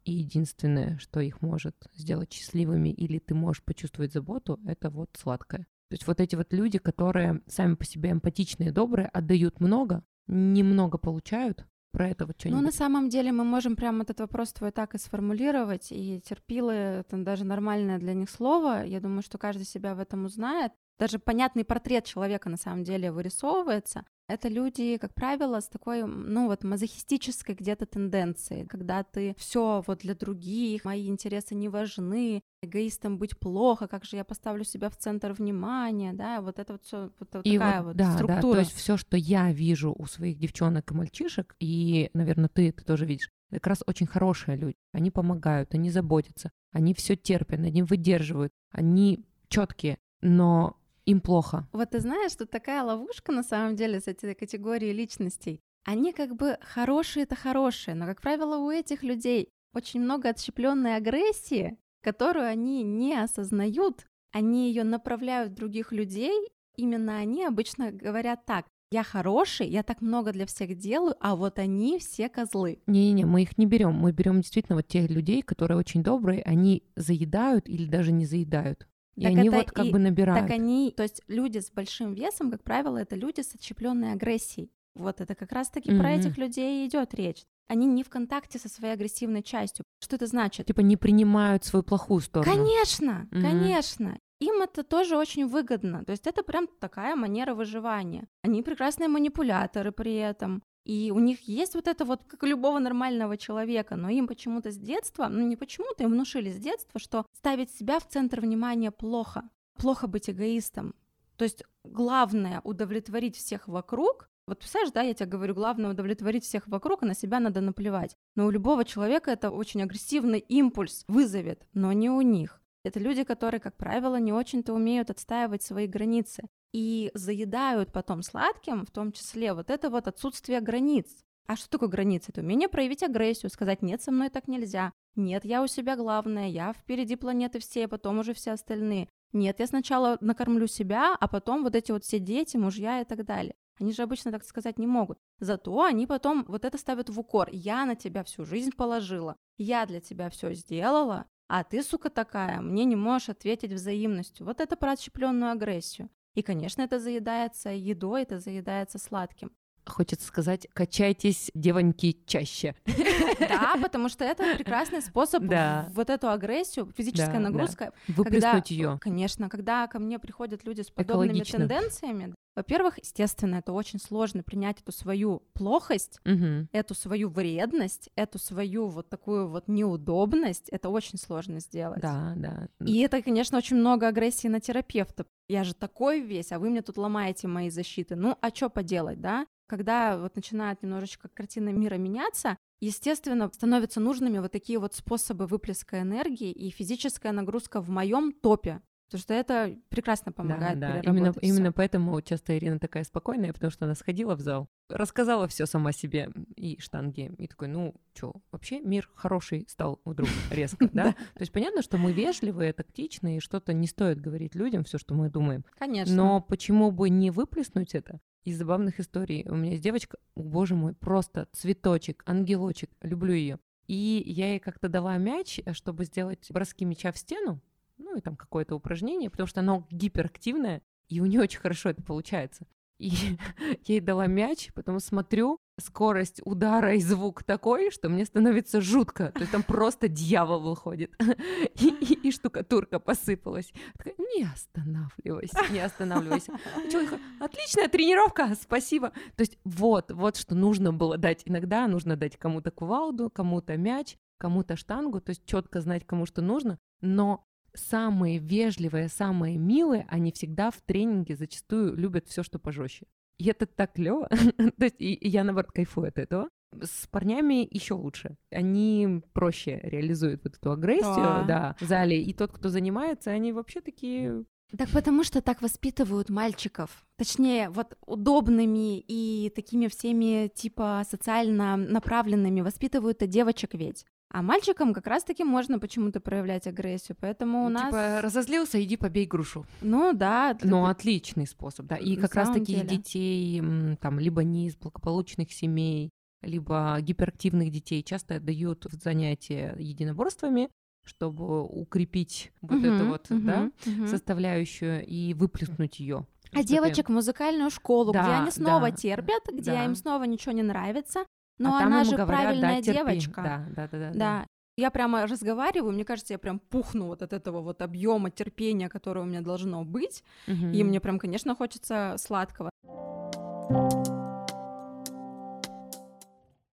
и 0.05 0.13
единственное, 0.13 0.97
что 0.97 1.19
их 1.19 1.41
может 1.41 1.75
сделать 1.93 2.31
счастливыми 2.31 2.89
или 2.89 3.19
ты 3.19 3.35
можешь 3.35 3.63
почувствовать 3.63 4.13
заботу, 4.13 4.57
это 4.65 4.89
вот 4.89 5.09
сладкое. 5.17 5.67
То 5.89 5.95
есть 5.95 6.07
вот 6.07 6.21
эти 6.21 6.37
вот 6.37 6.53
люди, 6.53 6.77
которые 6.77 7.41
сами 7.47 7.75
по 7.75 7.83
себе 7.83 8.11
эмпатичные, 8.11 8.71
добрые, 8.71 9.09
отдают 9.09 9.59
много, 9.59 10.05
немного 10.27 10.97
получают, 10.97 11.65
про 11.91 12.09
это 12.09 12.25
вот 12.25 12.39
что-нибудь? 12.39 12.59
Ну, 12.59 12.65
на 12.65 12.71
самом 12.71 13.09
деле 13.09 13.31
мы 13.31 13.43
можем 13.43 13.75
прямо 13.75 14.03
этот 14.03 14.19
вопрос 14.19 14.53
твой 14.53 14.71
так 14.71 14.95
и 14.95 14.97
сформулировать, 14.97 15.91
и 15.91 16.21
терпилы— 16.21 16.73
это 16.73 17.17
даже 17.17 17.45
нормальное 17.45 17.99
для 17.99 18.13
них 18.13 18.29
слово. 18.29 18.83
Я 18.85 18.99
думаю, 18.99 19.21
что 19.21 19.37
каждый 19.37 19.65
себя 19.65 19.95
в 19.95 19.99
этом 19.99 20.25
узнает. 20.25 20.71
Даже 20.99 21.17
понятный 21.19 21.63
портрет 21.63 22.05
человека 22.05 22.49
на 22.49 22.57
самом 22.57 22.83
деле 22.83 23.11
вырисовывается 23.11 24.05
это 24.29 24.47
люди, 24.47 24.97
как 24.97 25.13
правило, 25.15 25.59
с 25.59 25.67
такой, 25.67 26.03
ну 26.03 26.47
вот, 26.47 26.63
мазохистической 26.63 27.55
где-то 27.55 27.87
тенденцией, 27.87 28.67
когда 28.67 29.03
ты 29.03 29.35
все 29.37 29.83
вот 29.87 29.99
для 29.99 30.13
других, 30.13 30.85
мои 30.85 31.07
интересы 31.07 31.55
не 31.55 31.67
важны, 31.67 32.43
эгоистом 32.61 33.17
быть 33.17 33.37
плохо, 33.37 33.87
как 33.87 34.05
же 34.05 34.17
я 34.17 34.23
поставлю 34.23 34.63
себя 34.63 34.91
в 34.91 34.97
центр 34.97 35.33
внимания, 35.33 36.13
да, 36.13 36.41
вот 36.41 36.59
это 36.59 36.73
вот 36.73 36.83
все 36.83 37.09
вот 37.19 37.43
и 37.43 37.57
такая 37.57 37.81
вот, 37.81 37.87
вот 37.87 37.95
да, 37.97 38.13
структура. 38.13 38.41
Да, 38.41 38.53
то 38.53 38.59
есть 38.59 38.73
все, 38.73 38.97
что 38.97 39.17
я 39.17 39.51
вижу 39.51 39.95
у 39.97 40.05
своих 40.05 40.37
девчонок 40.37 40.91
и 40.91 40.93
мальчишек, 40.93 41.55
и, 41.59 42.11
наверное, 42.13 42.49
ты, 42.49 42.71
ты 42.71 42.83
тоже 42.83 43.07
видишь, 43.07 43.31
как 43.49 43.65
раз 43.65 43.81
очень 43.87 44.05
хорошие 44.05 44.57
люди. 44.57 44.77
Они 44.93 45.09
помогают, 45.09 45.73
они 45.73 45.89
заботятся, 45.89 46.51
они 46.71 46.93
все 46.93 47.15
терпят, 47.15 47.61
они 47.61 47.81
выдерживают, 47.81 48.53
они 48.71 49.25
четкие, 49.47 49.97
но 50.21 50.78
им 51.09 51.21
плохо. 51.21 51.67
Вот 51.73 51.91
ты 51.91 51.99
знаешь, 51.99 52.31
что 52.31 52.45
такая 52.45 52.83
ловушка 52.83 53.31
на 53.31 53.43
самом 53.43 53.75
деле 53.75 53.99
с 53.99 54.07
этой 54.07 54.35
категорией 54.35 54.93
личностей. 54.93 55.61
Они 55.85 56.13
как 56.13 56.35
бы 56.35 56.57
хорошие 56.61 57.23
это 57.23 57.35
хорошие, 57.35 57.95
но, 57.95 58.05
как 58.05 58.21
правило, 58.21 58.57
у 58.57 58.69
этих 58.69 59.03
людей 59.03 59.49
очень 59.73 60.01
много 60.01 60.29
отщепленной 60.29 60.95
агрессии, 60.95 61.77
которую 62.01 62.47
они 62.47 62.83
не 62.83 63.15
осознают, 63.15 64.05
они 64.31 64.69
ее 64.69 64.83
направляют 64.83 65.51
в 65.51 65.55
других 65.55 65.91
людей, 65.91 66.49
именно 66.75 67.17
они 67.17 67.45
обычно 67.45 67.91
говорят 67.91 68.45
так, 68.45 68.65
я 68.91 69.03
хороший, 69.03 69.67
я 69.67 69.83
так 69.83 70.01
много 70.01 70.31
для 70.31 70.47
всех 70.47 70.75
делаю, 70.75 71.15
а 71.19 71.35
вот 71.35 71.59
они 71.59 71.99
все 71.99 72.27
козлы. 72.27 72.79
Не-не-не, 72.87 73.25
мы 73.25 73.43
их 73.43 73.57
не 73.59 73.67
берем. 73.67 73.93
Мы 73.93 74.11
берем 74.11 74.41
действительно 74.41 74.77
вот 74.77 74.87
тех 74.87 75.09
людей, 75.11 75.43
которые 75.43 75.77
очень 75.77 76.01
добрые, 76.01 76.41
они 76.41 76.83
заедают 76.95 77.69
или 77.69 77.85
даже 77.85 78.11
не 78.11 78.25
заедают. 78.25 78.87
И 79.19 79.23
так 79.23 79.33
они 79.33 79.49
вот 79.49 79.71
как 79.71 79.85
и, 79.85 79.91
бы 79.91 79.99
набирают. 79.99 80.47
Так 80.47 80.51
они, 80.51 80.93
то 80.95 81.03
есть 81.03 81.21
люди 81.27 81.59
с 81.59 81.69
большим 81.69 82.13
весом, 82.13 82.51
как 82.51 82.63
правило, 82.63 82.97
это 82.97 83.15
люди 83.15 83.41
с 83.41 83.53
отщепленной 83.53 84.13
агрессией. 84.13 84.71
Вот 84.95 85.19
это 85.19 85.35
как 85.35 85.51
раз-таки 85.51 85.91
mm-hmm. 85.91 85.99
про 85.99 86.11
этих 86.11 86.37
людей 86.37 86.87
идет 86.87 87.13
речь. 87.13 87.43
Они 87.67 87.85
не 87.85 88.03
в 88.03 88.09
контакте 88.09 88.59
со 88.59 88.69
своей 88.69 88.93
агрессивной 88.93 89.43
частью. 89.43 89.83
Что 90.01 90.15
это 90.15 90.25
значит? 90.25 90.67
Типа 90.67 90.79
не 90.79 90.97
принимают 90.97 91.65
свою 91.65 91.83
плохую 91.83 92.21
сторону. 92.21 92.51
Конечно, 92.51 93.27
mm-hmm. 93.29 93.41
конечно. 93.41 94.17
Им 94.39 94.61
это 94.61 94.83
тоже 94.83 95.17
очень 95.17 95.47
выгодно. 95.47 96.05
То 96.05 96.11
есть 96.11 96.25
это 96.25 96.41
прям 96.43 96.67
такая 96.79 97.15
манера 97.15 97.53
выживания. 97.53 98.27
Они 98.41 98.63
прекрасные 98.63 99.09
манипуляторы 99.09 99.91
при 99.91 100.15
этом. 100.15 100.63
И 100.89 101.11
у 101.11 101.19
них 101.19 101.41
есть 101.47 101.75
вот 101.75 101.87
это 101.87 102.03
вот, 102.03 102.23
как 102.23 102.41
у 102.41 102.47
любого 102.47 102.79
нормального 102.79 103.37
человека, 103.37 103.95
но 103.95 104.09
им 104.09 104.27
почему-то 104.27 104.71
с 104.71 104.75
детства, 104.75 105.27
ну 105.27 105.45
не 105.45 105.55
почему-то, 105.55 106.01
им 106.01 106.09
внушили 106.09 106.49
с 106.49 106.57
детства, 106.57 106.99
что 106.99 107.27
ставить 107.37 107.69
себя 107.69 107.99
в 107.99 108.07
центр 108.07 108.41
внимания 108.41 108.89
плохо, 108.89 109.43
плохо 109.77 110.07
быть 110.07 110.31
эгоистом. 110.31 110.95
То 111.35 111.43
есть 111.43 111.63
главное 111.83 112.61
удовлетворить 112.63 113.35
всех 113.35 113.67
вокруг, 113.67 114.31
вот 114.47 114.57
представляешь, 114.57 114.91
да, 114.91 115.03
я 115.03 115.13
тебе 115.13 115.29
говорю, 115.29 115.53
главное 115.53 115.91
удовлетворить 115.91 116.43
всех 116.43 116.67
вокруг, 116.67 117.03
а 117.03 117.05
на 117.05 117.13
себя 117.13 117.39
надо 117.39 117.61
наплевать. 117.61 118.15
Но 118.33 118.47
у 118.47 118.49
любого 118.49 118.83
человека 118.83 119.29
это 119.29 119.51
очень 119.51 119.83
агрессивный 119.83 120.39
импульс 120.39 121.05
вызовет, 121.07 121.67
но 121.71 121.93
не 121.93 122.09
у 122.09 122.21
них. 122.21 122.63
Это 122.83 122.99
люди, 122.99 123.23
которые, 123.23 123.59
как 123.59 123.77
правило, 123.77 124.15
не 124.15 124.33
очень-то 124.33 124.73
умеют 124.73 125.11
отстаивать 125.11 125.61
свои 125.61 125.85
границы 125.85 126.47
и 126.73 127.11
заедают 127.13 127.91
потом 127.91 128.21
сладким, 128.23 128.85
в 128.85 128.91
том 128.91 129.11
числе 129.11 129.53
вот 129.53 129.69
это 129.69 129.89
вот 129.89 130.07
отсутствие 130.07 130.61
границ. 130.61 131.07
А 131.47 131.55
что 131.55 131.69
такое 131.69 131.89
границы? 131.89 132.31
Это 132.31 132.41
умение 132.41 132.69
проявить 132.69 133.01
агрессию, 133.01 133.49
сказать 133.49 133.81
«нет, 133.81 134.01
со 134.03 134.11
мной 134.11 134.29
так 134.29 134.47
нельзя», 134.47 134.93
«нет, 135.15 135.45
я 135.45 135.63
у 135.63 135.67
себя 135.67 135.95
главная», 135.95 136.47
«я 136.47 136.73
впереди 136.73 137.15
планеты 137.15 137.59
все, 137.59 137.85
а 137.85 137.87
потом 137.87 138.19
уже 138.19 138.35
все 138.35 138.51
остальные», 138.51 139.09
«нет, 139.33 139.59
я 139.59 139.65
сначала 139.65 140.17
накормлю 140.21 140.67
себя, 140.67 141.15
а 141.19 141.27
потом 141.27 141.63
вот 141.63 141.75
эти 141.75 141.91
вот 141.91 142.03
все 142.03 142.19
дети, 142.19 142.57
мужья 142.57 143.01
и 143.01 143.05
так 143.05 143.25
далее». 143.25 143.55
Они 143.79 143.93
же 143.93 144.03
обычно 144.03 144.31
так 144.31 144.43
сказать 144.43 144.77
не 144.77 144.85
могут. 144.85 145.17
Зато 145.39 145.83
они 145.83 146.05
потом 146.05 146.45
вот 146.47 146.65
это 146.65 146.77
ставят 146.77 147.09
в 147.09 147.19
укор. 147.19 147.49
Я 147.51 147.85
на 147.85 147.95
тебя 147.95 148.23
всю 148.23 148.45
жизнь 148.45 148.71
положила, 148.75 149.35
я 149.57 149.85
для 149.85 150.01
тебя 150.01 150.29
все 150.29 150.53
сделала, 150.53 151.25
а 151.47 151.63
ты, 151.63 151.81
сука, 151.81 152.09
такая, 152.11 152.61
мне 152.61 152.85
не 152.85 152.95
можешь 152.95 153.29
ответить 153.29 153.73
взаимностью. 153.73 154.45
Вот 154.45 154.61
это 154.61 154.75
про 154.75 154.91
отщепленную 154.91 155.51
агрессию. 155.51 156.09
И, 156.39 156.41
конечно, 156.41 156.81
это 156.83 156.99
заедается 156.99 157.69
едой, 157.69 158.21
это 158.21 158.39
заедается 158.39 158.97
сладким. 158.97 159.51
Хочется 159.85 160.25
сказать, 160.25 160.67
качайтесь, 160.71 161.51
девоньки, 161.53 162.17
чаще. 162.25 162.75
Да, 163.39 163.75
потому 163.81 164.07
что 164.07 164.23
это 164.23 164.55
прекрасный 164.55 165.01
способ 165.01 165.43
да. 165.43 165.89
вот 165.91 166.09
эту 166.09 166.29
агрессию, 166.29 166.89
физическая 166.95 167.33
да, 167.33 167.39
нагрузка. 167.39 167.91
Да. 168.07 168.13
Выплеснуть 168.13 168.71
ее. 168.71 168.99
Конечно, 169.01 169.49
когда 169.49 169.87
ко 169.87 169.99
мне 169.99 170.17
приходят 170.17 170.63
люди 170.63 170.81
с 170.81 170.91
подобными 170.91 171.41
тенденциями, 171.41 172.35
во-первых, 172.55 172.97
естественно, 172.97 173.55
это 173.55 173.71
очень 173.71 173.99
сложно 173.99 174.43
принять 174.43 174.81
эту 174.81 174.91
свою 174.91 175.43
плохость, 175.53 176.19
угу. 176.25 176.67
эту 176.71 176.93
свою 176.93 177.29
вредность, 177.29 178.09
эту 178.15 178.39
свою 178.39 178.87
вот 178.87 179.09
такую 179.09 179.47
вот 179.47 179.67
неудобность. 179.67 180.69
Это 180.69 180.89
очень 180.89 181.17
сложно 181.17 181.59
сделать. 181.59 182.01
Да, 182.01 182.33
да. 182.35 182.67
И 182.85 182.99
это, 182.99 183.21
конечно, 183.21 183.57
очень 183.57 183.77
много 183.77 184.07
агрессии 184.07 184.47
на 184.47 184.59
терапевта. 184.59 185.25
Я 185.47 185.63
же 185.63 185.73
такой 185.73 186.21
весь, 186.21 186.51
а 186.51 186.59
вы 186.59 186.69
мне 186.69 186.81
тут 186.81 186.97
ломаете 186.97 187.47
мои 187.47 187.69
защиты. 187.69 188.15
Ну, 188.15 188.37
а 188.41 188.49
что 188.49 188.69
поделать, 188.69 189.21
да? 189.21 189.45
Когда 189.67 190.17
вот 190.17 190.35
начинает 190.35 190.81
немножечко 190.81 191.29
картина 191.29 191.69
мира 191.69 191.95
меняться, 191.95 192.57
естественно, 192.81 193.49
становятся 193.53 193.99
нужными 193.99 194.39
вот 194.39 194.51
такие 194.51 194.79
вот 194.79 194.95
способы 194.95 195.45
выплеска 195.45 196.01
энергии, 196.01 196.51
и 196.51 196.71
физическая 196.71 197.31
нагрузка 197.31 197.79
в 197.79 197.89
моем 197.89 198.31
топе 198.31 198.81
Потому 199.09 199.21
что 199.21 199.33
это 199.33 199.75
прекрасно 199.89 200.31
помогает 200.31 200.79
да, 200.79 200.93
да. 200.93 200.99
Именно, 200.99 201.33
именно 201.41 201.71
поэтому 201.71 202.21
часто 202.21 202.55
Ирина 202.55 202.77
такая 202.77 203.03
спокойная, 203.03 203.53
потому 203.53 203.71
что 203.71 203.85
она 203.85 203.95
сходила 203.95 204.35
в 204.35 204.39
зал, 204.39 204.69
рассказала 204.87 205.47
все 205.47 205.65
сама 205.65 205.93
себе 205.93 206.29
и 206.55 206.79
штанги, 206.79 207.33
и 207.39 207.47
такой, 207.47 207.69
ну, 207.69 207.95
что, 208.13 208.35
вообще 208.51 208.81
мир 208.81 209.09
хороший 209.15 209.65
стал 209.67 209.99
вдруг 210.05 210.29
резко, 210.51 210.87
да? 210.93 211.13
То 211.13 211.39
есть 211.39 211.51
понятно, 211.51 211.81
что 211.81 211.97
мы 211.97 212.13
вежливые, 212.13 212.71
тактичные, 212.71 213.37
и 213.37 213.39
что-то 213.39 213.73
не 213.73 213.87
стоит 213.87 214.21
говорить 214.21 214.53
людям 214.53 214.83
все, 214.83 214.99
что 214.99 215.15
мы 215.15 215.31
думаем. 215.31 215.65
Конечно. 215.79 216.15
Но 216.15 216.39
почему 216.39 216.91
бы 216.91 217.09
не 217.09 217.31
выплеснуть 217.31 217.95
это? 217.95 218.19
Из 218.43 218.59
забавных 218.59 218.99
историй. 218.99 219.43
У 219.49 219.55
меня 219.55 219.71
есть 219.71 219.83
девочка, 219.83 220.19
боже 220.35 220.75
мой, 220.75 220.93
просто 220.93 221.47
цветочек, 221.51 222.21
ангелочек, 222.27 222.91
люблю 223.01 223.33
ее. 223.33 223.57
И 223.87 224.21
я 224.23 224.51
ей 224.51 224.59
как-то 224.59 224.87
дала 224.87 225.17
мяч, 225.17 225.59
э, 225.65 225.73
чтобы 225.73 226.05
сделать 226.05 226.45
броски 226.51 226.85
мяча 226.85 227.11
в 227.11 227.17
стену, 227.17 227.59
ну 227.99 228.17
и 228.17 228.21
там 228.21 228.35
какое-то 228.35 228.75
упражнение, 228.75 229.29
потому 229.29 229.47
что 229.47 229.59
оно 229.59 229.87
гиперактивное, 229.91 230.81
и 231.07 231.21
у 231.21 231.25
нее 231.25 231.41
очень 231.41 231.59
хорошо 231.59 231.89
это 231.89 232.01
получается. 232.01 232.65
И 232.99 233.09
я 233.59 233.95
ей 233.95 233.99
дала 234.01 234.27
мяч, 234.27 234.71
потом 234.73 234.99
смотрю, 234.99 235.57
скорость 235.79 236.41
удара 236.43 236.95
и 236.95 236.99
звук 236.99 237.43
такой, 237.43 237.91
что 237.91 238.09
мне 238.09 238.25
становится 238.25 238.81
жутко. 238.81 239.31
То 239.31 239.39
есть 239.39 239.51
там 239.51 239.63
просто 239.63 240.07
дьявол 240.09 240.61
выходит. 240.61 241.11
И, 241.79 241.87
и, 241.87 242.27
и 242.27 242.31
штукатурка 242.31 242.99
посыпалась. 242.99 243.71
Такая, 243.97 244.15
не 244.17 244.43
останавливайся, 244.43 245.57
не 245.71 245.79
останавливайся. 245.79 246.51
Человек, 246.91 247.13
отличная 247.39 247.87
тренировка, 247.87 248.53
спасибо. 248.61 249.11
То 249.37 249.41
есть 249.41 249.57
вот, 249.63 250.11
вот 250.11 250.35
что 250.35 250.55
нужно 250.55 250.91
было 250.91 251.17
дать. 251.17 251.43
Иногда 251.45 251.87
нужно 251.87 252.17
дать 252.17 252.35
кому-то 252.37 252.71
кувалду, 252.71 253.29
кому-то 253.29 253.77
мяч, 253.77 254.17
кому-то 254.37 254.75
штангу, 254.75 255.21
то 255.21 255.29
есть 255.29 255.45
четко 255.45 255.79
знать, 255.79 256.05
кому 256.05 256.25
что 256.25 256.41
нужно, 256.41 256.77
но 257.01 257.45
самые 257.73 258.39
вежливые, 258.39 259.09
самые 259.09 259.57
милые, 259.57 260.05
они 260.09 260.31
всегда 260.31 260.71
в 260.71 260.81
тренинге 260.81 261.35
зачастую 261.35 261.95
любят 261.95 262.27
все, 262.27 262.43
что 262.43 262.59
пожестче. 262.59 263.05
И 263.37 263.47
это 263.47 263.65
так 263.65 263.93
клево. 263.93 264.27
То 264.77 264.83
есть 264.83 264.99
и, 264.99 265.13
и 265.13 265.29
я, 265.29 265.43
наоборот, 265.43 265.71
кайфую 265.71 266.09
от 266.09 266.19
этого. 266.19 266.49
С 266.81 267.07
парнями 267.07 267.67
еще 267.71 267.95
лучше. 267.95 268.35
Они 268.51 269.21
проще 269.33 269.79
реализуют 269.81 270.43
вот 270.43 270.55
эту 270.55 270.71
агрессию, 270.71 271.15
да. 271.15 271.43
да, 271.43 271.75
в 271.79 271.87
зале. 271.87 272.21
И 272.21 272.33
тот, 272.33 272.51
кто 272.51 272.69
занимается, 272.69 273.31
они 273.31 273.53
вообще 273.53 273.81
такие 273.81 274.45
так 274.77 274.89
потому 274.89 275.23
что 275.23 275.41
так 275.41 275.61
воспитывают 275.61 276.29
мальчиков. 276.29 277.03
Точнее, 277.17 277.69
вот 277.69 277.97
удобными 278.05 278.99
и 278.99 279.51
такими 279.55 279.87
всеми 279.87 280.47
типа 280.47 281.03
социально 281.09 281.75
направленными 281.75 282.61
воспитывают-то 282.61 283.25
девочек 283.25 283.73
ведь. 283.73 284.05
А 284.31 284.43
мальчикам 284.43 284.93
как 284.93 285.07
раз-таки 285.07 285.43
можно 285.43 285.79
почему-то 285.79 286.19
проявлять 286.19 286.67
агрессию, 286.67 287.17
поэтому 287.19 287.65
у 287.65 287.69
ну, 287.69 287.79
нас... 287.79 287.85
Типа, 287.85 288.21
разозлился, 288.21 288.81
иди 288.83 288.95
побей 288.95 289.25
грушу. 289.25 289.65
Ну 289.81 290.13
да. 290.13 290.55
Ну, 290.61 290.85
отличный 290.85 291.47
способ, 291.47 291.87
да. 291.87 291.95
И 291.95 292.15
как 292.15 292.35
раз-таки 292.35 292.75
деле. 292.75 292.87
детей, 292.87 293.61
там, 293.99 294.19
либо 294.19 294.43
не 294.43 294.67
из 294.67 294.75
благополучных 294.75 295.51
семей, 295.51 296.11
либо 296.43 296.97
гиперактивных 297.01 297.71
детей 297.71 298.03
часто 298.03 298.35
отдают 298.35 298.85
в 298.85 298.93
занятия 299.01 299.75
единоборствами, 299.79 300.69
чтобы 301.05 301.63
укрепить 301.63 302.51
вот 302.61 302.83
uh-huh, 302.83 302.95
эту 302.95 303.05
вот, 303.07 303.31
uh-huh, 303.31 303.39
да, 303.39 303.71
uh-huh. 303.83 304.07
составляющую 304.07 305.05
и 305.05 305.33
выплеснуть 305.33 305.99
ее. 305.99 306.27
А 306.53 306.63
девочек 306.63 307.09
в 307.09 307.11
музыкальную 307.11 307.69
школу, 307.71 308.11
да, 308.11 308.23
где 308.23 308.31
они 308.31 308.51
снова 308.51 308.91
да, 308.91 308.95
терпят, 308.95 309.43
где 309.51 309.71
да. 309.71 309.85
им 309.85 309.95
снова 309.95 310.23
ничего 310.23 310.51
не 310.51 310.63
нравится, 310.63 311.25
но 311.59 311.75
а 311.75 311.83
она 311.83 312.03
же 312.03 312.15
говорят, 312.15 312.27
правильная 312.27 312.81
да, 312.81 312.93
девочка. 312.93 313.41
Да, 313.41 313.65
да, 313.75 313.87
да, 313.87 313.99
да, 313.99 314.11
да. 314.13 314.47
Я 314.77 314.91
прямо 314.91 315.27
разговариваю, 315.27 315.91
мне 315.91 316.05
кажется, 316.05 316.33
я 316.33 316.39
прям 316.39 316.57
пухну 316.57 317.07
вот 317.07 317.21
от 317.21 317.33
этого 317.33 317.59
вот 317.59 317.81
объема 317.81 318.31
терпения, 318.31 318.87
которое 318.87 319.21
у 319.21 319.25
меня 319.25 319.41
должно 319.41 319.83
быть, 319.83 320.23
угу. 320.47 320.67
и 320.67 320.83
мне 320.83 321.01
прям, 321.01 321.19
конечно, 321.19 321.53
хочется 321.53 322.15
сладкого. 322.17 322.69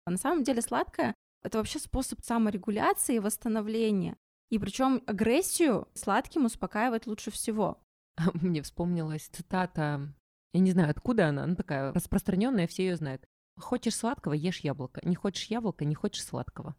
На 0.05 0.17
самом 0.17 0.43
деле 0.43 0.61
сладкое— 0.61 1.15
это 1.43 1.59
вообще 1.59 1.79
способ 1.79 2.19
саморегуляции 2.21 3.15
и 3.15 3.19
восстановления. 3.19 4.17
И 4.51 4.59
причем 4.59 5.01
агрессию 5.07 5.87
сладким 5.93 6.45
успокаивать 6.45 7.07
лучше 7.07 7.31
всего. 7.31 7.79
Мне 8.33 8.61
вспомнилась 8.61 9.29
цитата, 9.31 10.13
я 10.53 10.59
не 10.59 10.71
знаю, 10.71 10.91
откуда 10.91 11.29
она, 11.29 11.45
она 11.45 11.55
такая 11.55 11.93
распространенная, 11.93 12.67
все 12.67 12.85
ее 12.85 12.95
знают. 12.97 13.25
Хочешь 13.59 13.95
сладкого, 13.95 14.33
ешь 14.33 14.59
яблоко. 14.59 15.01
Не 15.03 15.15
хочешь 15.15 15.45
яблоко, 15.45 15.85
не 15.85 15.95
хочешь 15.95 16.23
сладкого. 16.23 16.75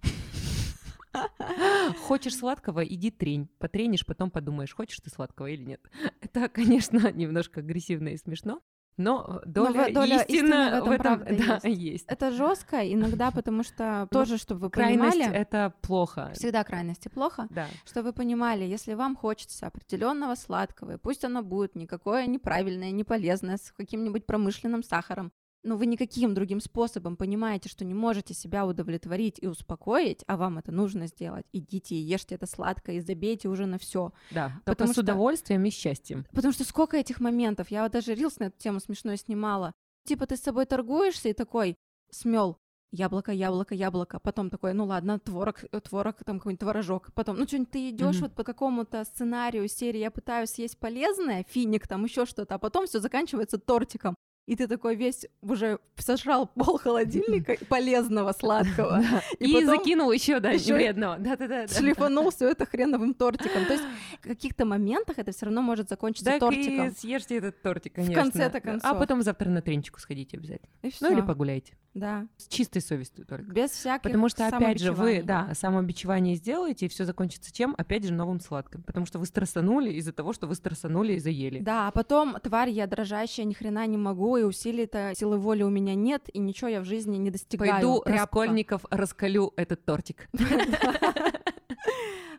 Хочешь 2.01 2.37
сладкого, 2.37 2.85
иди 2.85 3.11
трень. 3.11 3.49
Потренишь, 3.59 4.05
потом 4.05 4.31
подумаешь, 4.31 4.75
хочешь 4.75 4.99
ты 4.99 5.11
сладкого 5.11 5.47
или 5.47 5.63
нет. 5.63 5.81
Это, 6.21 6.49
конечно, 6.49 7.13
немножко 7.13 7.61
агрессивно 7.61 8.09
и 8.09 8.17
смешно, 8.17 8.63
но 8.97 9.43
доля, 9.45 9.89
но 9.89 9.95
доля 9.95 10.23
истины, 10.23 10.81
в 10.83 10.91
этом, 10.91 11.19
в 11.19 11.23
этом 11.23 11.37
да, 11.37 11.69
есть. 11.69 11.83
есть. 11.83 12.05
Это 12.07 12.31
жестко 12.31 12.81
иногда, 12.93 13.31
потому 13.31 13.65
что 13.65 14.07
тоже, 14.13 14.39
чтобы 14.39 14.63
вы 14.63 14.71
крайность 14.71 15.19
понимали... 15.19 15.37
это 15.37 15.75
плохо. 15.83 16.31
Всегда 16.35 16.63
крайности 16.63 17.09
плохо. 17.09 17.49
Да. 17.51 17.67
Чтобы 17.85 18.09
вы 18.09 18.13
понимали, 18.13 18.65
если 18.65 18.95
вам 18.95 19.17
хочется 19.17 19.67
определенного 19.67 20.37
сладкого, 20.37 20.93
и 20.93 20.97
пусть 20.97 21.25
оно 21.25 21.43
будет 21.43 21.75
никакое 21.75 22.27
неправильное, 22.27 22.93
не 22.93 23.03
полезное, 23.03 23.57
с 23.57 23.73
каким-нибудь 23.73 24.27
промышленным 24.27 24.85
сахаром, 24.85 25.33
но 25.65 25.77
вы 25.77 25.87
никаким 25.87 26.35
другим 26.35 26.61
способом 26.61 27.17
понимаете, 27.17 27.69
что 27.69 27.85
не 27.85 27.95
можете 27.95 28.35
себя 28.35 28.67
удовлетворить 28.67 29.39
и 29.41 29.47
успокоить, 29.47 30.23
а 30.27 30.37
вам 30.37 30.59
это 30.59 30.71
нужно 30.71 31.07
сделать, 31.07 31.47
идите 31.53 31.95
и 31.95 31.99
ешьте 31.99 32.37
это 32.37 32.47
сладкое 32.47 32.97
и 32.97 33.01
забейте 33.01 33.49
уже 33.49 33.67
на 33.67 33.79
все. 33.79 34.13
Да, 34.31 34.61
потому 34.65 34.91
с 34.91 34.93
что, 34.93 35.01
удовольствием 35.01 35.65
и 35.65 35.71
счастьем. 35.71 36.27
Потому 36.33 36.53
что 36.53 36.65
сколько 36.65 36.97
этих 36.97 37.19
моментов, 37.19 37.71
я 37.71 37.83
вот 37.83 37.93
даже 37.93 38.15
рилс 38.15 38.39
на 38.39 38.45
эту 38.45 38.59
тему 38.59 38.81
смешно 38.81 39.17
снимала. 39.17 39.73
Типа 40.05 40.27
ты 40.27 40.37
с 40.37 40.43
собой 40.43 40.67
торгуешься 40.67 41.31
и 41.31 41.33
такой 41.33 41.77
смел 42.11 42.59
яблоко, 42.93 43.33
яблоко, 43.33 43.75
яблоко, 43.75 44.21
потом 44.21 44.51
такой, 44.51 44.75
ну 44.75 44.85
ладно, 44.85 45.19
творог, 45.19 45.65
э, 45.65 45.81
творог, 45.81 46.23
там 46.25 46.39
какой-нибудь 46.39 46.61
творожок, 46.61 47.13
потом, 47.15 47.37
ну 47.37 47.47
что-нибудь 47.47 47.71
ты 47.71 47.91
идешь 47.91 48.17
mm-hmm. 48.17 48.21
вот 48.21 48.35
по 48.35 48.45
какому-то 48.45 49.05
сценарию 49.05 49.67
серии, 49.69 49.99
я 49.99 50.11
пытаюсь 50.11 50.51
съесть 50.51 50.79
полезное, 50.79 51.45
финик, 51.49 51.89
там 51.89 52.05
еще 52.05 52.25
что-то, 52.25 52.55
а 52.55 52.59
потом 52.59 52.87
все 52.87 53.01
заканчивается 53.01 53.59
тортиком 53.59 54.15
и 54.47 54.57
ты 54.57 54.69
такой 54.69 54.95
весь 54.95 55.27
уже 55.41 55.79
сожрал 55.97 56.47
пол 56.47 56.79
холодильника 56.79 57.57
полезного 57.69 58.33
сладкого. 58.33 59.03
И, 59.39 59.65
закинул 59.65 60.13
еще, 60.13 60.41
да, 60.41 60.53
вредного. 60.53 61.17
Да-да-да. 61.19 61.67
Шлифанул 61.69 62.31
все 62.31 62.51
это 62.51 62.67
хреновым 62.67 63.15
тортиком. 63.15 63.65
То 63.65 63.73
есть 63.73 63.85
в 64.21 64.29
каких-то 64.29 64.65
моментах 64.65 65.19
это 65.19 65.33
все 65.33 65.47
равно 65.47 65.63
может 65.63 65.89
закончиться 65.89 66.39
тортиком. 66.39 66.95
съешьте 66.95 67.39
этот 67.39 67.63
тортик, 67.63 67.95
конечно. 67.95 68.21
В 68.21 68.25
конце-то 68.25 68.61
концов. 68.61 68.91
А 68.91 68.95
потом 68.95 69.23
завтра 69.23 69.49
на 69.49 69.63
тренчику 69.63 70.01
сходите 70.01 70.37
обязательно. 70.37 70.71
Ну 71.01 71.13
или 71.13 71.21
погуляйте. 71.21 71.75
Да. 71.95 72.27
С 72.37 72.49
чистой 72.49 72.83
совестью 72.83 73.25
только. 73.25 73.51
Без 73.53 73.71
всяких 73.71 74.03
Потому 74.03 74.29
что, 74.29 74.47
опять 74.47 74.81
же, 74.81 74.93
вы, 74.93 75.23
да, 75.23 75.55
самообичевание 75.55 76.35
сделаете, 76.35 76.87
и 76.87 76.89
все 76.89 77.05
закончится 77.05 77.53
чем? 77.53 77.75
Опять 77.79 78.05
же, 78.05 78.13
новым 78.13 78.41
сладким. 78.41 78.83
Потому 78.83 79.07
что 79.07 79.21
вы 79.21 79.27
стрессанули 79.27 79.91
из-за 79.93 80.13
того, 80.13 80.33
что 80.33 80.49
вы 80.49 80.57
стрессанули 80.57 81.15
и 81.15 81.19
заели. 81.21 81.61
Да, 81.61 81.89
а 81.89 81.93
потом, 81.93 82.37
тварь, 82.43 82.71
я 82.71 82.89
дрожащая, 82.89 83.47
ни 83.47 83.53
хрена 83.53 83.87
не 83.87 83.97
могу, 83.97 84.37
и 84.37 84.43
усилий-то 84.43 85.13
силы 85.17 85.39
воли 85.39 85.63
у 85.63 85.71
меня 85.71 85.95
нет, 85.95 86.29
и 86.33 86.41
ничего 86.41 86.69
я 86.69 86.81
в 86.81 86.85
жизни 86.85 87.17
не 87.17 87.31
достигаю. 87.31 87.71
Пойду 87.71 88.03
Тряпка. 88.03 88.21
Раскольников 88.21 88.85
раскалю 88.91 89.53
этот 89.57 89.85
тортик. 89.85 90.29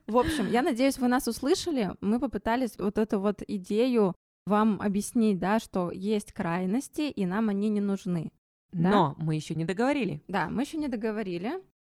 В 0.07 0.17
общем, 0.17 0.51
я 0.51 0.61
надеюсь, 0.61 0.99
вы 0.99 1.07
нас 1.07 1.27
услышали. 1.27 1.95
Мы 1.99 2.19
попытались 2.19 2.77
вот 2.77 2.97
эту 2.97 3.19
вот 3.19 3.41
идею 3.47 4.13
вам 4.45 4.79
объяснить, 4.81 5.39
да, 5.39 5.59
что 5.59 5.89
есть 5.91 6.31
крайности, 6.31 7.09
и 7.09 7.25
нам 7.25 7.49
они 7.49 7.69
не 7.69 7.81
нужны. 7.81 8.31
Да? 8.75 8.89
Но 8.89 9.15
мы 9.17 9.35
еще 9.35 9.55
не 9.55 9.65
договорили. 9.65 10.21
Да, 10.27 10.49
мы 10.49 10.63
еще 10.63 10.77
не 10.77 10.87
договорили. 10.87 11.53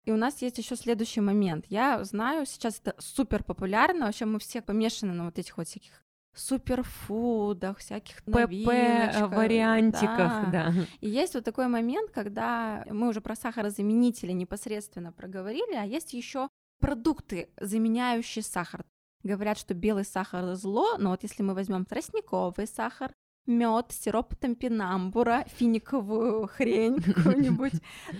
И 0.05 0.11
у 0.11 0.15
нас 0.15 0.41
есть 0.41 0.57
еще 0.57 0.75
следующий 0.75 1.21
момент. 1.21 1.65
Я 1.69 2.03
знаю, 2.03 2.45
сейчас 2.45 2.79
это 2.79 2.95
супер 2.99 3.43
популярно. 3.43 4.05
Вообще 4.05 4.25
мы 4.25 4.39
все 4.39 4.61
помешаны 4.61 5.13
на 5.13 5.25
вот 5.25 5.39
этих 5.39 5.57
вот 5.57 5.67
всяких 5.67 6.03
суперфудах, 6.35 7.79
всяких 7.79 8.23
ПП 8.23 8.37
вариантиках, 9.35 10.51
да. 10.51 10.71
да. 10.71 10.73
И 11.01 11.09
есть 11.09 11.33
вот 11.33 11.43
такой 11.43 11.67
момент, 11.67 12.11
когда 12.11 12.85
мы 12.91 13.09
уже 13.09 13.21
про 13.21 13.35
сахарозаменители 13.35 14.31
непосредственно 14.31 15.11
проговорили, 15.11 15.73
а 15.73 15.83
есть 15.83 16.13
еще 16.13 16.47
продукты, 16.79 17.49
заменяющие 17.59 18.43
сахар. 18.43 18.85
Говорят, 19.23 19.57
что 19.57 19.73
белый 19.73 20.05
сахар 20.05 20.53
зло, 20.53 20.97
но 20.99 21.09
вот 21.09 21.23
если 21.23 21.41
мы 21.41 21.55
возьмем 21.55 21.85
тростниковый 21.85 22.67
сахар, 22.67 23.13
мед, 23.47 23.91
сироп 23.91 24.35
тампинамбура, 24.35 25.45
финиковую 25.55 26.47
хрень 26.47 27.01
какую-нибудь, 27.01 27.73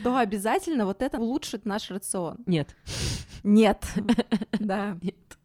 то 0.03 0.17
обязательно 0.17 0.85
вот 0.85 1.01
это 1.01 1.19
улучшит 1.19 1.65
наш 1.65 1.91
рацион. 1.91 2.37
Нет. 2.45 2.75
Нет. 3.43 3.85
Да. 4.59 4.97
Нет. 5.01 5.37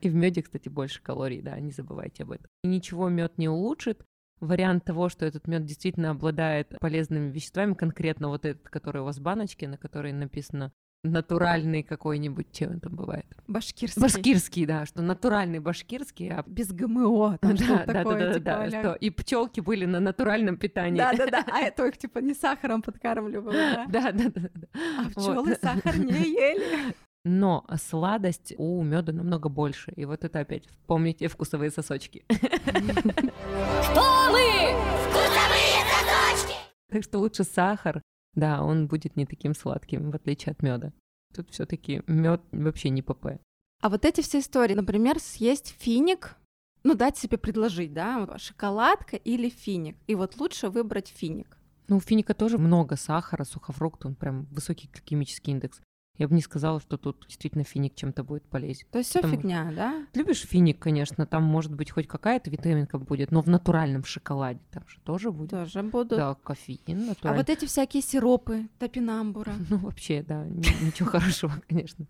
И 0.00 0.08
в 0.08 0.14
меде, 0.14 0.42
кстати, 0.42 0.68
больше 0.68 1.00
калорий, 1.02 1.40
да, 1.40 1.58
не 1.60 1.70
забывайте 1.70 2.24
об 2.24 2.32
этом. 2.32 2.46
И 2.62 2.68
ничего 2.68 3.08
мед 3.08 3.38
не 3.38 3.48
улучшит. 3.48 4.04
Вариант 4.40 4.84
того, 4.84 5.08
что 5.08 5.24
этот 5.24 5.46
мед 5.48 5.64
действительно 5.64 6.10
обладает 6.10 6.78
полезными 6.78 7.30
веществами, 7.30 7.72
конкретно 7.72 8.28
вот 8.28 8.44
этот, 8.44 8.68
который 8.68 9.00
у 9.00 9.04
вас 9.04 9.18
в 9.18 9.22
баночке, 9.22 9.66
на 9.66 9.78
которой 9.78 10.12
написано 10.12 10.72
натуральный 11.10 11.82
какой-нибудь, 11.82 12.46
чем 12.52 12.80
там 12.80 12.94
бывает? 12.94 13.26
Башкирский. 13.46 14.00
Башкирский, 14.00 14.66
да, 14.66 14.86
что 14.86 15.02
натуральный 15.02 15.58
башкирский, 15.58 16.30
а 16.30 16.44
без 16.46 16.72
ГМО, 16.72 17.38
там 17.38 17.56
да, 17.56 17.84
да, 17.86 17.92
такое, 17.92 18.18
да, 18.18 18.26
да, 18.26 18.32
типа, 18.32 18.44
да, 18.44 18.62
а 18.62 18.68
что 18.68 18.92
и 18.94 19.10
пчелки 19.10 19.60
были 19.60 19.84
на 19.84 20.00
натуральном 20.00 20.56
питании. 20.56 20.98
Да, 20.98 21.12
да, 21.12 21.26
да, 21.26 21.44
а 21.52 21.60
это 21.60 21.86
их 21.86 21.98
типа 21.98 22.18
не 22.18 22.34
сахаром 22.34 22.82
подкармливало, 22.82 23.52
да? 23.52 23.86
Да, 23.88 24.12
да, 24.12 24.30
да. 24.34 24.50
А 24.98 25.10
пчелы 25.10 25.50
вот. 25.50 25.60
сахар 25.60 25.98
не 25.98 26.12
ели. 26.12 26.94
Но 27.24 27.64
сладость 27.82 28.54
у 28.56 28.82
меда 28.84 29.12
намного 29.12 29.48
больше. 29.48 29.92
И 29.96 30.04
вот 30.04 30.22
это 30.22 30.38
опять 30.38 30.68
помните 30.86 31.26
вкусовые 31.26 31.72
сосочки. 31.72 32.24
Кто 32.28 32.36
мы? 34.30 34.76
Вкусовые 35.08 35.82
сосочки! 35.90 36.54
Так 36.88 37.02
что 37.02 37.18
лучше 37.18 37.42
сахар, 37.42 38.00
да, 38.36 38.62
он 38.62 38.86
будет 38.86 39.16
не 39.16 39.26
таким 39.26 39.54
сладким, 39.54 40.10
в 40.10 40.14
отличие 40.14 40.52
от 40.52 40.62
меда. 40.62 40.92
Тут 41.34 41.50
все-таки 41.50 42.02
мед 42.06 42.40
вообще 42.52 42.90
не 42.90 43.02
ПП. 43.02 43.40
А 43.82 43.88
вот 43.88 44.04
эти 44.04 44.20
все 44.20 44.38
истории, 44.38 44.74
например, 44.74 45.18
съесть 45.18 45.74
финик, 45.78 46.36
ну, 46.84 46.94
дать 46.94 47.18
себе 47.18 47.36
предложить, 47.36 47.92
да, 47.92 48.38
шоколадка 48.38 49.16
или 49.16 49.48
финик. 49.48 49.96
И 50.06 50.14
вот 50.14 50.38
лучше 50.38 50.68
выбрать 50.68 51.08
финик. 51.08 51.58
Ну, 51.88 51.96
у 51.96 52.00
финика 52.00 52.34
тоже 52.34 52.58
много 52.58 52.96
сахара, 52.96 53.44
сухофрукт, 53.44 54.04
он 54.06 54.14
прям 54.14 54.44
высокий 54.46 54.88
гликемический 54.92 55.52
индекс. 55.52 55.80
Я 56.18 56.28
бы 56.28 56.34
не 56.34 56.40
сказала, 56.40 56.80
что 56.80 56.96
тут 56.96 57.24
действительно 57.26 57.62
финик 57.64 57.94
чем-то 57.94 58.24
будет 58.24 58.42
полезен. 58.44 58.86
То 58.90 58.98
есть 58.98 59.10
все 59.10 59.20
Потому- 59.20 59.36
фигня, 59.36 59.70
да? 59.76 60.06
Любишь 60.14 60.40
финик, 60.42 60.78
конечно, 60.78 61.26
там 61.26 61.42
может 61.44 61.74
быть 61.74 61.90
хоть 61.90 62.06
какая-то 62.08 62.48
витаминка 62.50 62.98
будет, 62.98 63.30
но 63.32 63.42
в 63.42 63.48
натуральном 63.48 64.04
шоколаде 64.04 64.60
там 64.70 64.86
же 64.88 64.98
тоже 65.04 65.30
будет. 65.30 65.50
Тоже 65.50 65.82
будут. 65.82 66.16
Да, 66.18 66.34
кофеин 66.34 67.02
А 67.02 67.06
натуральный. 67.08 67.38
вот 67.42 67.50
эти 67.50 67.66
всякие 67.66 68.02
сиропы, 68.02 68.68
топинамбура. 68.78 69.52
Ну, 69.70 69.76
вообще, 69.78 70.22
да, 70.22 70.44
ни- 70.46 70.84
ничего 70.86 71.08
хорошего, 71.10 71.52
конечно, 71.68 72.06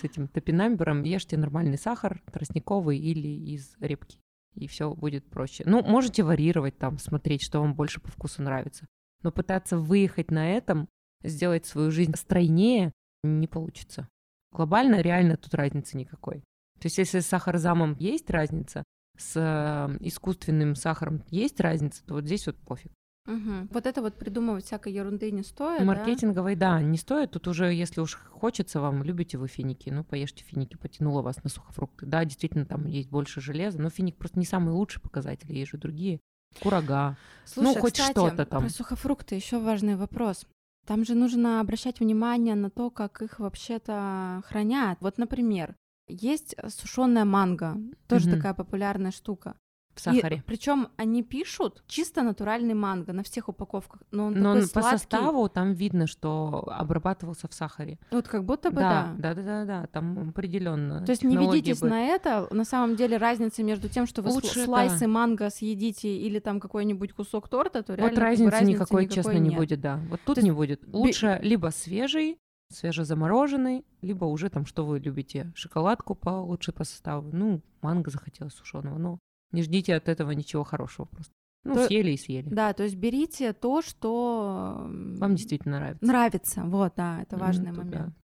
с 0.00 0.04
этим 0.04 0.28
топинамбером. 0.28 1.02
Ешьте 1.02 1.36
нормальный 1.36 1.78
сахар, 1.78 2.22
тростниковый 2.32 2.98
или 2.98 3.26
из 3.54 3.74
репки, 3.80 4.18
и 4.54 4.68
все 4.68 4.94
будет 4.94 5.28
проще. 5.28 5.64
Ну, 5.66 5.82
можете 5.82 6.22
варьировать 6.22 6.78
там, 6.78 6.98
смотреть, 6.98 7.42
что 7.42 7.60
вам 7.60 7.74
больше 7.74 8.00
по 8.00 8.08
вкусу 8.08 8.42
нравится. 8.42 8.86
Но 9.22 9.32
пытаться 9.32 9.76
выехать 9.78 10.30
на 10.30 10.48
этом, 10.52 10.88
сделать 11.24 11.66
свою 11.66 11.90
жизнь 11.90 12.14
стройнее, 12.14 12.92
не 13.22 13.46
получится. 13.46 14.08
Глобально 14.52 15.00
реально 15.00 15.36
тут 15.36 15.54
разницы 15.54 15.96
никакой. 15.96 16.40
То 16.80 16.86
есть 16.86 16.98
если 16.98 17.20
с 17.20 17.26
сахарозамом 17.26 17.96
есть 17.98 18.30
разница, 18.30 18.84
с 19.16 19.32
э, 19.36 19.96
искусственным 20.00 20.74
сахаром 20.76 21.24
есть 21.28 21.60
разница, 21.60 22.04
то 22.06 22.14
вот 22.14 22.24
здесь 22.24 22.46
вот 22.46 22.56
пофиг. 22.56 22.92
Мгм. 23.26 23.68
Вот 23.72 23.86
это 23.86 24.00
вот 24.00 24.14
придумывать 24.14 24.64
всякой 24.64 24.94
ерунды 24.94 25.30
не 25.30 25.42
стоит, 25.42 25.80
да? 25.80 25.84
Маркетинговой, 25.84 26.56
да, 26.56 26.80
не 26.80 26.96
стоит. 26.96 27.32
Тут 27.32 27.46
уже, 27.46 27.74
если 27.74 28.00
уж 28.00 28.14
хочется 28.14 28.80
вам, 28.80 29.02
любите 29.02 29.36
вы 29.36 29.48
финики, 29.48 29.90
ну, 29.90 30.02
поешьте 30.02 30.44
финики, 30.44 30.76
потянуло 30.76 31.20
вас 31.20 31.42
на 31.44 31.50
сухофрукты. 31.50 32.06
Да, 32.06 32.24
действительно, 32.24 32.64
там 32.64 32.86
есть 32.86 33.10
больше 33.10 33.42
железа, 33.42 33.78
но 33.82 33.90
финик 33.90 34.16
просто 34.16 34.38
не 34.38 34.46
самый 34.46 34.72
лучший 34.72 35.02
показатель, 35.02 35.52
есть 35.52 35.72
же 35.72 35.76
другие. 35.76 36.20
Курага. 36.62 37.18
Слушай, 37.44 37.74
Ну, 37.74 37.80
хоть 37.80 37.92
кстати, 37.98 38.12
что-то 38.12 38.46
там. 38.46 38.62
Про 38.62 38.70
сухофрукты 38.70 39.34
еще 39.34 39.58
важный 39.58 39.96
вопрос. 39.96 40.46
Там 40.88 41.04
же 41.04 41.14
нужно 41.14 41.60
обращать 41.60 42.00
внимание 42.00 42.54
на 42.54 42.70
то, 42.70 42.88
как 42.88 43.20
их 43.20 43.40
вообще-то 43.40 44.42
хранят. 44.46 44.96
Вот, 45.02 45.18
например, 45.18 45.76
есть 46.08 46.56
сушеная 46.68 47.26
манго, 47.26 47.76
тоже 48.08 48.26
Мгм. 48.26 48.36
такая 48.36 48.54
популярная 48.54 49.10
штука. 49.10 49.58
В 49.98 50.02
сахаре. 50.02 50.42
Причем 50.46 50.88
они 50.96 51.22
пишут 51.22 51.82
чисто 51.86 52.22
натуральный 52.22 52.74
манго 52.74 53.12
на 53.12 53.22
всех 53.22 53.48
упаковках, 53.48 54.02
но 54.10 54.26
он 54.26 54.34
Но 54.34 54.54
такой 54.54 54.62
он 54.62 54.68
по 54.68 54.80
сладкий. 54.82 54.98
составу 54.98 55.48
там 55.48 55.72
видно, 55.74 56.06
что 56.06 56.64
обрабатывался 56.68 57.48
в 57.48 57.54
сахаре. 57.54 57.98
Вот 58.10 58.28
как 58.28 58.44
будто 58.44 58.70
бы 58.70 58.76
да. 58.80 59.14
да, 59.18 59.34
да, 59.34 59.42
да, 59.42 59.64
да, 59.64 59.86
там 59.88 60.30
определенно. 60.30 61.04
То 61.04 61.10
есть 61.12 61.24
не 61.24 61.36
ведитесь 61.36 61.80
бы- 61.80 61.88
на 61.88 62.06
это. 62.06 62.48
На 62.50 62.64
самом 62.64 62.96
деле 62.96 63.16
разница 63.16 63.62
между 63.62 63.88
тем, 63.88 64.06
что 64.06 64.22
вы 64.22 64.30
Лучше, 64.30 64.64
слайсы 64.64 65.06
манго 65.06 65.50
съедите 65.50 66.16
или 66.16 66.38
там 66.38 66.60
какой-нибудь 66.60 67.12
кусок 67.12 67.48
торта, 67.48 67.82
то 67.82 67.94
реально 67.94 68.10
Вот 68.14 68.18
разницы, 68.18 68.50
разницы 68.50 68.72
никакой, 68.80 69.08
честно, 69.08 69.32
не 69.32 69.50
нет. 69.50 69.58
будет, 69.58 69.80
да. 69.80 70.00
Вот 70.08 70.20
тут 70.24 70.36
То 70.36 70.42
не 70.42 70.50
будет. 70.52 70.82
Лучше 70.92 71.38
либо 71.42 71.68
свежий, 71.70 72.38
свежезамороженный, 72.70 73.84
либо 74.02 74.24
уже 74.26 74.50
там, 74.50 74.66
что 74.66 74.84
вы 74.84 74.98
любите, 74.98 75.50
шоколадку 75.54 76.14
получше 76.14 76.72
по 76.72 76.84
составу. 76.84 77.30
Ну, 77.32 77.60
манго 77.82 78.10
захотелось 78.10 78.54
сушеного, 78.54 78.98
но 78.98 79.18
не 79.52 79.62
ждите 79.62 79.94
от 79.94 80.08
этого 80.08 80.30
ничего 80.32 80.64
хорошего 80.64 81.06
просто. 81.06 81.32
Ну, 81.64 81.74
То- 81.74 81.86
съели 81.86 82.12
и 82.12 82.16
съели. 82.16 82.48
Да, 82.48 82.72
то 82.72 82.84
есть 82.84 82.96
берите 82.96 83.52
то, 83.52 83.82
что 83.82 84.86
Вам 84.88 85.34
действительно 85.34 85.78
нравится. 85.80 86.06
нравится. 86.06 86.62
Вот, 86.64 86.92
да, 86.96 87.20
это 87.22 87.36
важный 87.36 87.72
тут 87.72 87.84
момент. 87.84 88.14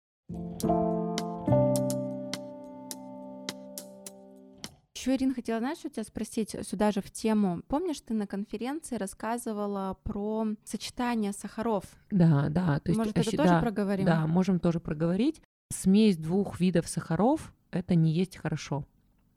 Еще, 4.95 5.17
Ирина, 5.17 5.35
хотела, 5.35 5.59
знаешь, 5.59 5.79
что 5.79 5.91
тебя 5.91 6.05
спросить 6.05 6.57
сюда 6.63 6.91
же 6.91 7.03
в 7.03 7.11
тему. 7.11 7.61
Помнишь, 7.69 8.01
ты 8.01 8.15
на 8.15 8.27
конференции 8.27 8.97
рассказывала 8.97 9.99
про 10.03 10.47
сочетание 10.65 11.33
сахаров? 11.33 11.85
Да, 12.11 12.49
да. 12.49 12.81
То 12.81 12.91
есть, 12.91 12.99
Может, 12.99 13.19
это 13.19 13.21
ощ- 13.29 13.37
тоже 13.37 13.49
да, 13.51 13.61
проговорим? 13.61 14.07
Да, 14.07 14.27
можем 14.27 14.59
тоже 14.61 14.81
проговорить. 14.81 15.43
Смесь 15.71 16.17
двух 16.17 16.59
видов 16.61 16.89
сахаров– 16.89 17.53
это 17.71 17.95
не 17.97 18.13
есть 18.13 18.37
хорошо. 18.39 18.87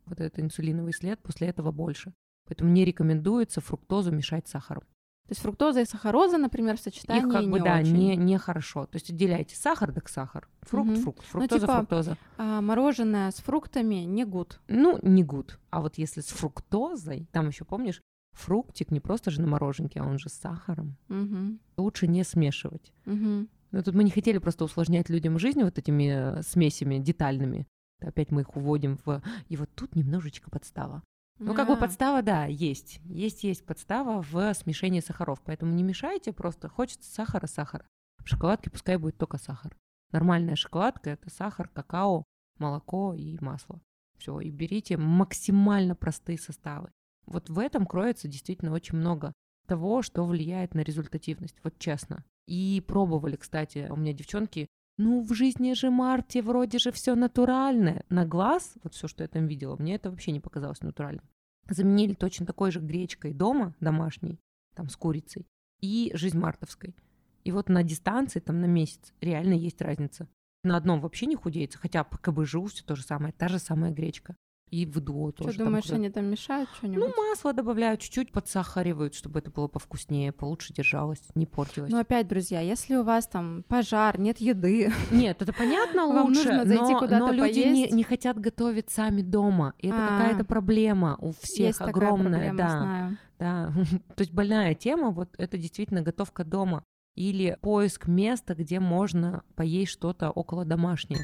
Вот 0.07 0.19
это 0.19 0.41
инсулиновый 0.41 0.93
след, 0.93 1.19
после 1.21 1.47
этого 1.47 1.71
больше. 1.71 2.13
Поэтому 2.47 2.71
не 2.71 2.85
рекомендуется 2.85 3.61
фруктозу 3.61 4.11
мешать 4.11 4.47
с 4.47 4.51
сахаром. 4.51 4.83
То 5.27 5.31
есть 5.31 5.41
фруктоза 5.41 5.81
и 5.81 5.85
сахароза, 5.85 6.37
например, 6.37 6.77
в 6.77 6.79
сочетании 6.79 7.25
Их 7.27 7.29
как 7.33 7.43
бы, 7.49 7.59
не 7.59 7.65
да, 7.65 7.79
очень. 7.79 7.93
не, 7.97 8.15
не 8.15 8.37
хорошо. 8.37 8.85
То 8.85 8.95
есть 8.95 9.09
отделяйте 9.09 9.57
сахар 9.57 9.91
так 9.91 10.07
сахар, 10.07 10.47
фрукт, 10.61 10.89
Мгм. 10.91 11.01
фрукт, 11.01 11.25
фруктоза, 11.25 11.59
типа- 11.61 11.75
фруктоза. 11.79 12.17
А 12.37 12.61
мороженое 12.61 13.29
с 13.31 13.35
фруктами 13.35 13.95
не 14.05 14.23
гуд. 14.23 14.61
Ну, 14.69 14.97
не 15.01 15.25
гуд. 15.25 15.59
А 15.69 15.81
вот 15.81 15.97
если 15.97 16.21
с 16.21 16.27
фруктозой, 16.27 17.27
там 17.33 17.49
еще 17.49 17.65
помнишь, 17.65 18.01
фруктик 18.31 18.89
не 18.91 19.01
просто 19.01 19.29
же 19.31 19.41
на 19.41 19.47
мороженке, 19.47 19.99
а 19.99 20.05
он 20.05 20.17
же 20.17 20.29
с 20.29 20.33
сахаром. 20.33 20.95
Мгм. 21.09 21.59
Лучше 21.75 22.07
не 22.07 22.23
смешивать. 22.23 22.93
Мгм. 23.03 23.49
Но 23.71 23.83
тут 23.83 23.95
мы 23.95 24.05
не 24.05 24.11
хотели 24.11 24.37
просто 24.37 24.63
усложнять 24.63 25.09
людям 25.09 25.37
жизнь 25.39 25.61
вот 25.61 25.77
этими 25.77 26.37
э, 26.39 26.41
смесями 26.43 26.99
детальными. 26.99 27.67
Опять 27.99 28.31
мы 28.31 28.41
их 28.41 28.55
уводим 28.55 28.97
в... 29.05 29.21
И 29.47 29.57
вот 29.57 29.69
тут 29.75 29.95
немножечко 29.95 30.49
подстава. 30.49 31.03
Ну, 31.39 31.53
как 31.53 31.67
бы 31.67 31.77
подстава, 31.77 32.21
да, 32.21 32.45
есть. 32.45 32.99
Есть, 33.05 33.43
есть 33.43 33.65
подстава 33.65 34.21
в 34.21 34.53
смешении 34.55 35.01
сахаров. 35.01 35.41
Поэтому 35.43 35.73
не 35.73 35.83
мешайте, 35.83 36.33
просто 36.33 36.67
хочется 36.67 37.11
сахара, 37.11 37.47
сахара. 37.47 37.85
В 38.23 38.27
шоколадке 38.27 38.69
пускай 38.69 38.97
будет 38.97 39.17
только 39.17 39.37
сахар. 39.37 39.77
Нормальная 40.11 40.55
шоколадка– 40.55 41.09
это 41.11 41.29
сахар, 41.29 41.67
какао, 41.67 42.23
молоко 42.57 43.13
и 43.13 43.37
масло. 43.39 43.81
Все, 44.17 44.39
и 44.39 44.49
берите 44.49 44.97
максимально 44.97 45.95
простые 45.95 46.39
составы. 46.39 46.91
Вот 47.25 47.49
в 47.49 47.59
этом 47.59 47.85
кроется 47.85 48.27
действительно 48.27 48.71
очень 48.71 48.97
много 48.97 49.33
того, 49.67 50.01
что 50.01 50.25
влияет 50.25 50.73
на 50.73 50.79
результативность, 50.79 51.57
вот 51.63 51.77
честно. 51.77 52.23
И 52.47 52.81
пробовали, 52.87 53.35
кстати, 53.35 53.87
у 53.89 53.97
меня 53.97 54.13
девчонки, 54.13 54.67
ну, 54.97 55.21
в 55.21 55.33
жизни 55.33 55.73
же 55.73 55.91
Марти 55.91 56.39
вроде 56.39 56.79
же 56.79 56.91
все 56.91 57.13
натуральное. 57.15 58.03
На 58.09 58.25
глаз, 58.25 58.73
вот 58.83 58.95
все, 58.95 59.07
что 59.07 59.23
я 59.23 59.27
там 59.27 59.45
видела, 59.45 59.75
мне 59.77 59.95
это 59.95 60.09
вообще 60.09 60.31
не 60.31 60.39
показалось 60.39 60.81
натуральным. 60.81 61.23
Заменили 61.69 62.13
точно 62.13 62.45
такой 62.45 62.71
же 62.71 62.79
гречкой 62.79 63.33
дома, 63.33 63.75
домашней, 63.79 64.39
там 64.73 64.89
с 64.89 64.95
курицей, 64.95 65.45
и 65.81 66.11
жизнь 66.15 66.39
мартовской. 66.39 66.95
И 67.43 67.51
вот 67.51 67.69
на 67.69 67.83
дистанции, 67.83 68.39
там 68.39 68.59
на 68.59 68.65
месяц, 68.65 69.13
реально 69.21 69.53
есть 69.53 69.81
разница. 69.81 70.27
На 70.63 70.77
одном 70.77 70.99
вообще 70.99 71.27
не 71.27 71.35
худеется, 71.35 71.77
хотя 71.77 72.03
по 72.03 72.17
КБЖУ 72.17 72.65
все 72.65 72.83
то 72.83 72.95
же 72.95 73.03
самое, 73.03 73.33
та 73.33 73.47
же 73.47 73.59
самая 73.59 73.91
гречка. 73.91 74.35
И 74.69 74.85
в 74.85 74.99
ДУО 74.99 75.31
Что 75.31 75.45
тоже. 75.45 75.57
там 75.59 75.67
думаешь, 75.67 75.83
куда- 75.85 75.95
они 75.95 76.09
там 76.09 76.25
мешают 76.25 76.69
что-нибудь? 76.77 76.99
Ну, 77.15 77.29
масло 77.29 77.53
добавляют, 77.53 78.01
чуть-чуть 78.01 78.33
подсахаривают, 78.33 79.15
чтобы 79.15 79.39
это 79.39 79.49
было 79.49 79.69
повкуснее, 79.69 80.33
получше 80.33 80.73
держалось, 80.73 81.21
не 81.35 81.45
портилось. 81.45 81.89
Но 81.89 81.99
опять, 81.99 82.27
друзья, 82.27 82.59
если 82.59 82.95
у 82.95 83.03
вас 83.03 83.27
там 83.27 83.63
пожар, 83.69 84.19
нет 84.19 84.39
еды, 84.39 84.91
Нет, 85.11 85.41
это 85.41 85.53
понятно 85.53 86.07
Вам 86.07 86.27
лучше, 86.27 86.43
нужно 86.43 86.65
зайти 86.65 86.93
но, 86.93 86.99
куда-то 86.99 87.27
но 87.27 87.31
люди 87.31 87.59
не, 87.59 87.63
поесть. 87.83 87.93
не 87.93 88.03
хотят 88.03 88.39
готовить 88.39 88.89
сами 88.89 89.21
дома. 89.21 89.73
И 89.79 89.87
это 89.87 89.97
А. 90.05 90.17
какая-то 90.19 90.43
проблема 90.43 91.17
у 91.21 91.31
всех 91.31 91.67
есть 91.67 91.79
такая 91.79 91.93
огромная, 91.93 92.31
проблема, 92.53 92.57
да, 92.57 92.69
знаю. 92.69 93.17
да. 93.39 93.73
То 94.15 94.21
есть 94.21 94.33
больная 94.33 94.75
тема, 94.75 95.11
вот 95.11 95.29
это 95.37 95.57
действительно 95.57 96.01
готовка 96.01 96.43
дома 96.43 96.83
или 97.15 97.57
поиск 97.61 98.07
места, 98.07 98.53
где 98.53 98.81
можно 98.81 99.43
поесть 99.55 99.91
что-то 99.93 100.29
около 100.29 100.65
домашнее. 100.65 101.21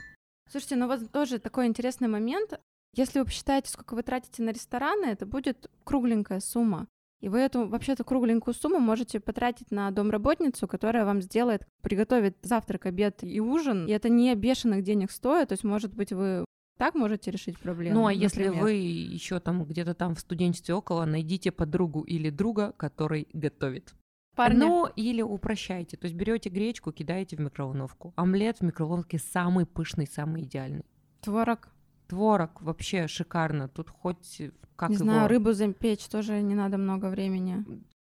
Слушайте, 0.50 0.76
ну 0.78 0.88
вот 0.88 1.12
тоже 1.12 1.40
такой 1.40 1.68
интересный 1.68 2.08
момент. 2.08 2.60
Если 2.94 3.20
вы 3.20 3.26
посчитаете, 3.26 3.72
сколько 3.72 3.96
вы 3.96 4.04
тратите 4.04 4.44
на 4.44 4.52
рестораны, 4.52 5.06
это 5.06 5.26
будет 5.26 5.70
кругленькая 5.84 6.40
сумма. 6.40 6.88
И 7.22 7.30
вы 7.30 7.40
эту 7.40 7.68
вообще-то 7.68 8.04
кругленькую 8.04 8.54
сумму 8.54 8.80
можете 8.80 9.20
потратить 9.20 9.72
на 9.72 9.90
домработницу, 9.92 10.68
которая 10.68 11.06
вам 11.06 11.22
сделает, 11.22 11.66
приготовит 11.82 12.36
завтрак, 12.42 12.86
обед 12.86 13.24
и 13.24 13.40
ужин. 13.40 13.88
И 13.88 13.92
это 13.92 14.10
не 14.10 14.36
бешеных 14.36 14.84
денег 14.84 15.10
стоит. 15.10 15.48
То 15.48 15.54
есть, 15.54 15.64
может 15.64 15.94
быть, 15.96 16.12
вы 16.12 16.44
так 16.78 16.96
можете 16.96 17.32
решить 17.32 17.58
проблему. 17.58 17.96
Ну 17.96 18.08
а 18.08 18.14
если 18.14 18.44
например. 18.44 18.64
вы 18.64 18.72
еще 18.74 19.40
там 19.40 19.64
где-то 19.64 19.94
там 19.94 20.16
в 20.16 20.20
студенчестве 20.20 20.76
около, 20.76 21.06
найдите 21.06 21.52
подругу 21.52 22.02
или 22.02 22.30
друга, 22.30 22.74
который 22.76 23.28
готовит. 23.32 23.94
Парни, 24.36 24.58
Ну, 24.58 24.88
или 24.88 25.22
упрощайте. 25.22 25.96
То 25.96 26.06
есть 26.06 26.18
берете 26.18 26.50
гречку, 26.50 26.92
кидаете 26.92 27.38
в 27.38 27.40
микроволновку. 27.40 28.14
Омлет 28.18 28.58
в 28.58 28.64
микроволновке 28.64 29.18
самый 29.18 29.66
пышный, 29.66 30.08
самый 30.08 30.44
идеальный. 30.44 30.84
творог, 31.22 31.70
Творог 32.14 32.62
вообще 32.62 33.08
шикарно. 33.08 33.68
Тут 33.68 33.90
хоть 33.90 34.42
как 34.76 34.90
не 34.90 34.96
его 34.96 35.06
знаю, 35.06 35.28
рыбу 35.28 35.54
запечь 35.54 36.08
тоже 36.08 36.42
не 36.42 36.54
надо 36.54 36.78
много 36.78 37.08
времени. 37.08 37.66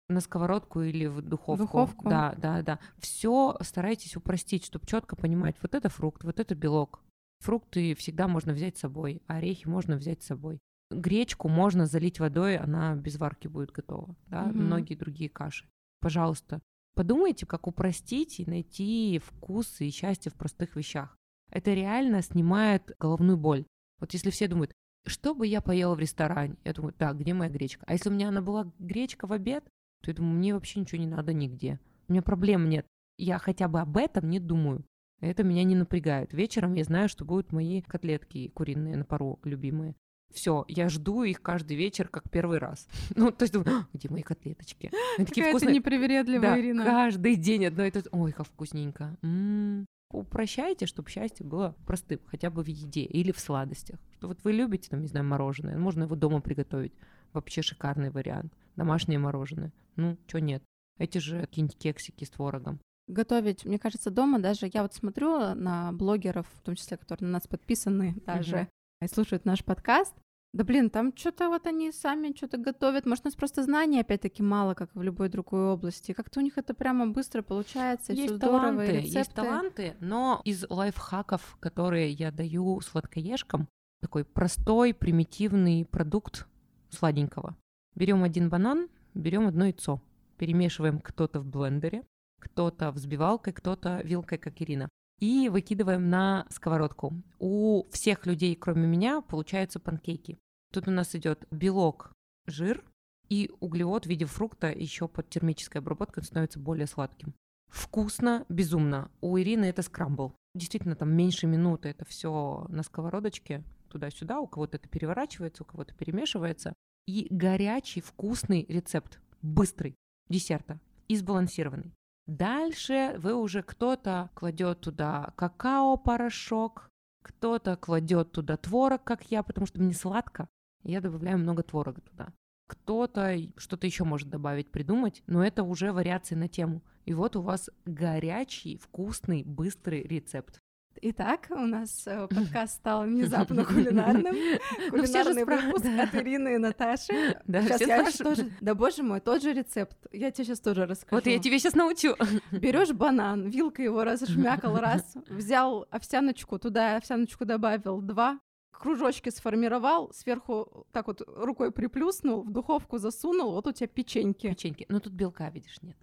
на 0.08 0.22
сковородку 0.22 0.82
или 0.82 1.06
в 1.06 1.22
духовку. 1.22 1.64
духовку? 1.64 2.10
Да, 2.10 2.34
да, 2.38 2.62
да. 2.62 2.80
Все 2.98 3.58
старайтесь 3.62 4.16
упростить, 4.16 4.66
чтобы 4.66 4.88
четко 4.88 5.16
понимать, 5.16 5.56
вот 5.62 5.76
это 5.76 5.90
фрукт, 5.90 6.24
вот 6.24 6.40
это 6.40 6.56
белок. 6.56 7.02
Фрукты 7.42 7.94
всегда 7.96 8.28
можно 8.28 8.54
взять 8.54 8.78
с 8.78 8.82
собой, 8.82 9.22
орехи 9.28 9.68
можно 9.68 9.98
взять 9.98 10.24
с 10.24 10.28
собой. 10.28 10.60
Гречку 10.92 11.48
можно 11.48 11.86
залить 11.86 12.20
водой, 12.20 12.58
она 12.58 12.96
без 12.96 13.18
варки 13.18 13.48
будет 13.48 13.72
готова. 13.72 14.16
Да? 14.28 14.46
Мгм. 14.46 14.66
Многие 14.66 14.96
другие 14.96 15.30
каши. 15.30 15.70
Пожалуйста, 16.02 16.62
подумайте, 16.96 17.46
как 17.46 17.68
упростить 17.68 18.40
и 18.40 18.50
найти 18.50 19.22
вкус 19.24 19.80
и 19.82 19.92
счастье 19.92 20.32
в 20.32 20.36
простых 20.36 20.76
вещах. 20.76 21.16
Это 21.52 21.74
реально 21.74 22.22
снимает 22.22 22.96
головную 23.00 23.38
боль. 23.38 23.66
Вот 24.00 24.14
если 24.14 24.30
все 24.30 24.48
думают, 24.48 24.72
что 25.06 25.34
бы 25.34 25.48
я 25.48 25.62
поела 25.62 25.96
в 25.96 26.00
ресторане? 26.00 26.56
Я 26.64 26.74
думаю, 26.74 26.94
так, 26.94 27.18
где 27.20 27.34
моя 27.34 27.50
гречка? 27.50 27.84
А 27.88 27.94
если 27.94 28.10
у 28.10 28.14
меня 28.14 28.30
она 28.30 28.42
была 28.42 28.72
гречка 28.80 29.28
в 29.28 29.34
обед, 29.34 29.64
то 30.02 30.12
я 30.12 30.16
думаю, 30.16 30.36
мне 30.38 30.54
вообще 30.54 30.80
ничего 30.80 31.00
не 31.02 31.08
надо 31.08 31.34
нигде. 31.34 31.80
У 32.08 32.12
меня 32.14 32.22
проблем 32.22 32.70
нет. 32.70 32.86
Я 33.18 33.38
хотя 33.38 33.68
бы 33.68 33.80
об 33.82 33.98
этом 33.98 34.30
не 34.30 34.40
думаю. 34.40 34.86
Это 35.22 35.44
меня 35.44 35.64
не 35.66 35.76
напрягает. 35.76 36.34
Вечером 36.34 36.74
я 36.76 36.84
знаю, 36.86 37.10
что 37.10 37.26
будут 37.26 37.52
мои 37.52 37.82
котлетки 37.82 38.48
куриные 38.50 38.96
на 38.96 39.04
пару 39.04 39.40
любимые. 39.44 39.96
Все, 40.34 40.64
я 40.68 40.88
жду 40.90 41.24
их 41.24 41.42
каждый 41.42 41.76
вечер, 41.76 42.08
как 42.08 42.30
первый 42.30 42.60
раз. 42.60 42.88
Ну, 43.16 43.32
то 43.32 43.44
есть 43.44 43.54
думаю, 43.54 43.80
«А, 43.80 43.88
где 43.94 44.10
мои 44.10 44.22
котлеточки? 44.22 44.92
Они 45.18 45.26
такие 45.26 45.44
Какая 45.44 45.52
вкусные. 45.58 45.76
непривередливая, 45.76 46.52
Да, 46.54 46.60
Ирина. 46.60 46.86
каждый 46.86 47.36
день 47.36 47.66
одно 47.66 47.84
и 47.84 47.92
то 47.92 48.00
же. 48.00 48.06
Ой, 48.12 48.32
как 48.32 48.46
вкусненько. 48.48 49.18
М. 49.24 49.86
Упрощайте, 50.12 50.88
чтобы 50.88 51.10
счастье 51.10 51.45
было 51.45 51.76
простым, 51.86 52.19
хотя 52.26 52.50
бы 52.50 52.63
в 52.63 52.67
еде 52.67 53.04
или 53.04 53.32
в 53.32 53.39
сладостях. 53.39 54.00
Что 54.13 54.28
вот 54.28 54.43
вы 54.43 54.54
любите, 54.54 54.89
там, 54.89 55.02
не 55.02 55.08
знаю, 55.08 55.26
мороженое, 55.26 55.78
можно 55.78 56.04
его 56.04 56.15
дома 56.15 56.41
приготовить. 56.41 56.93
Вообще 57.32 57.62
шикарный 57.62 58.10
вариант. 58.10 58.54
Домашнее 58.76 59.19
мороженое. 59.19 59.72
Ну, 59.95 60.17
что 60.28 60.39
нет. 60.39 60.63
Эти 60.98 61.19
же 61.19 61.41
какие-нибудь 61.41 61.78
кексики 61.78 62.24
с 62.24 62.30
творогом. 62.30 62.80
Готовить, 63.08 63.65
мне 63.65 63.80
кажется, 63.80 64.12
дома 64.12 64.39
даже, 64.39 64.69
я 64.72 64.84
вот 64.84 64.93
смотрю 64.93 65.56
на 65.56 65.91
блогеров, 65.91 66.48
в 66.56 66.62
том 66.62 66.76
числе, 66.76 66.98
которые 66.98 67.28
на 67.28 67.34
нас 67.34 67.48
подписаны 67.48 68.15
даже, 68.26 68.67
и 69.02 69.08
слушают 69.08 69.45
наш 69.45 69.63
подкаст, 69.63 70.13
да 70.52 70.64
блин, 70.64 70.90
там 70.90 71.16
что-то 71.16 71.50
вот 71.50 71.68
они 71.68 71.92
сами 71.92 72.34
что-то 72.36 72.58
готовят. 72.58 73.06
Может, 73.06 73.26
у 73.26 73.28
нас 73.28 73.36
просто 73.36 73.64
знаний 73.64 74.00
опять-таки 74.00 74.42
мало, 74.42 74.74
как 74.74 74.90
в 74.96 75.02
любой 75.02 75.30
другой 75.30 75.68
области. 75.74 76.14
Как-то 76.14 76.40
у 76.40 76.44
них 76.44 76.58
это 76.58 76.74
прямо 76.74 77.08
быстро 77.08 77.44
получается, 77.44 78.14
Есть 78.14 78.36
здорово, 78.36 78.60
таланты, 78.60 78.92
есть 78.94 79.08
рецепты. 79.08 79.34
таланты, 79.36 79.96
но 80.00 80.42
из 80.46 80.66
лайфхаков, 80.70 81.58
которые 81.60 82.12
я 82.12 82.32
даю 82.32 82.82
сладкоежкам, 82.82 83.68
такой 84.02 84.26
простой, 84.26 84.94
примитивный 84.94 85.86
продукт 85.86 86.48
сладенького. 86.90 87.56
Берем 87.96 88.24
один 88.24 88.50
банан, 88.50 88.90
берем 89.14 89.48
одно 89.48 89.66
яйцо, 89.66 90.02
перемешиваем 90.38 91.00
кто-то 91.00 91.42
в 91.42 91.46
блендере, 91.46 92.04
кто-то 92.40 92.92
взбивалкой, 92.92 93.54
кто-то 93.54 94.02
вилкой, 94.04 94.38
как 94.40 94.62
Ирина. 94.62 94.90
И 95.20 95.50
выкидываем 95.50 96.10
на 96.10 96.46
сковородку. 96.50 97.14
У 97.40 97.90
всех 97.92 98.26
людей, 98.26 98.56
кроме 98.56 98.88
меня, 98.88 99.22
получаются 99.22 99.80
панкейки. 99.80 100.40
Тут 100.72 100.88
у 100.88 100.92
нас 100.92 101.14
идет 101.16 101.46
белок, 101.52 102.14
жир 102.46 102.84
и 103.28 103.52
углевод 103.60 104.06
в 104.06 104.10
виде 104.10 104.26
фрукта 104.26 104.72
еще 104.72 105.08
под 105.08 105.30
термической 105.30 105.82
обработкой 105.82 106.24
становится 106.24 106.60
более 106.60 106.88
сладким. 106.88 107.34
Вкусно, 107.68 108.46
безумно. 108.50 109.12
У 109.22 109.38
Ирины 109.38 109.66
это 109.66 109.82
скрамбл. 109.82 110.34
Действительно, 110.56 110.96
там 110.96 111.12
меньше 111.12 111.48
минуты 111.48 111.90
это 111.90 112.06
все 112.06 112.66
на 112.70 112.84
сковородочке 112.84 113.64
туда-сюда. 113.90 114.40
У 114.40 114.48
кого-то 114.48 114.78
это 114.78 114.88
переворачивается, 114.88 115.64
у 115.64 115.66
кого-то 115.66 115.94
перемешивается. 115.94 116.74
И 117.08 117.28
горячий, 117.30 118.02
вкусный 118.02 118.66
рецепт, 118.68 119.20
быстрый, 119.42 119.96
десерта 120.30 120.80
и 121.08 121.16
сбалансированный. 121.16 121.94
Дальше 122.30 123.15
вы 123.18 123.34
уже 123.34 123.63
кто-то 123.63 124.30
кладет 124.36 124.82
туда 124.82 125.34
какао-порошок, 125.36 126.92
кто-то 127.24 127.76
кладет 127.76 128.32
туда 128.32 128.56
творог, 128.56 129.04
как 129.04 129.24
я, 129.32 129.42
потому 129.42 129.65
что 129.65 129.82
мне 129.82 129.96
сладко. 129.96 130.48
Я 130.84 131.02
добавляю 131.02 131.39
много 131.39 131.63
творога 131.63 132.02
туда. 132.02 132.32
Кто-то 132.68 133.36
что-то 133.58 133.88
еще 133.88 134.04
может 134.04 134.30
добавить, 134.30 134.70
придумать, 134.70 135.24
но 135.26 135.44
это 135.44 135.63
уже 135.63 135.92
вариации 135.92 136.36
на 136.36 136.48
тему. 136.48 136.84
И 137.06 137.15
вот 137.15 137.36
у 137.36 137.42
вас 137.42 137.72
горячий, 137.86 138.78
вкусный, 138.78 139.42
быстрый 139.44 140.04
рецепт. 140.04 140.62
Итак, 141.02 141.48
у 141.50 141.66
нас 141.66 142.04
э, 142.08 142.28
подкаст 142.28 142.76
стал 142.76 143.04
внезапно 143.04 143.64
кулинарным. 143.66 144.36
Ну, 144.36 144.90
Кулинарный 144.90 145.46
выпуск 145.46 145.86
от 145.86 146.16
Ирины 146.16 146.56
и 146.56 146.58
Наташи. 146.58 147.40
Да, 147.46 147.62
Сейчас 147.62 147.82
я 147.82 148.12
тоже... 148.12 148.52
Да 148.60 148.76
боже 148.76 149.04
мой, 149.04 149.22
тот 149.22 149.42
же 149.42 149.54
рецепт. 149.54 149.98
Я 150.12 150.32
тебе 150.32 150.46
сейчас 150.46 150.60
тоже 150.60 150.86
расскажу. 150.86 151.16
Вот 151.16 151.26
я 151.28 151.40
тебе 151.40 151.58
сейчас 151.58 151.76
научу. 151.76 152.16
Берешь 152.52 152.92
банан, 152.92 153.50
вилкой 153.50 153.86
его 153.86 154.04
разжмякал 154.04 154.76
раз, 154.80 155.16
взял 155.30 155.88
овсяночку, 155.90 156.60
туда 156.60 156.98
овсяночку 156.98 157.46
добавил 157.46 158.02
два, 158.02 158.40
кружочки 158.72 159.30
сформировал, 159.30 160.12
сверху 160.14 160.86
так 160.92 161.08
вот 161.08 161.22
рукой 161.28 161.72
приплюснул, 161.72 162.44
в 162.44 162.52
духовку 162.52 162.98
засунул, 162.98 163.52
вот 163.54 163.68
у 163.68 163.72
тебя 163.72 163.88
печеньки. 163.88 164.50
Печеньки. 164.50 164.86
Но 164.90 165.00
тут 165.00 165.14
белка, 165.14 165.50
видишь, 165.50 165.82
нет. 165.82 165.98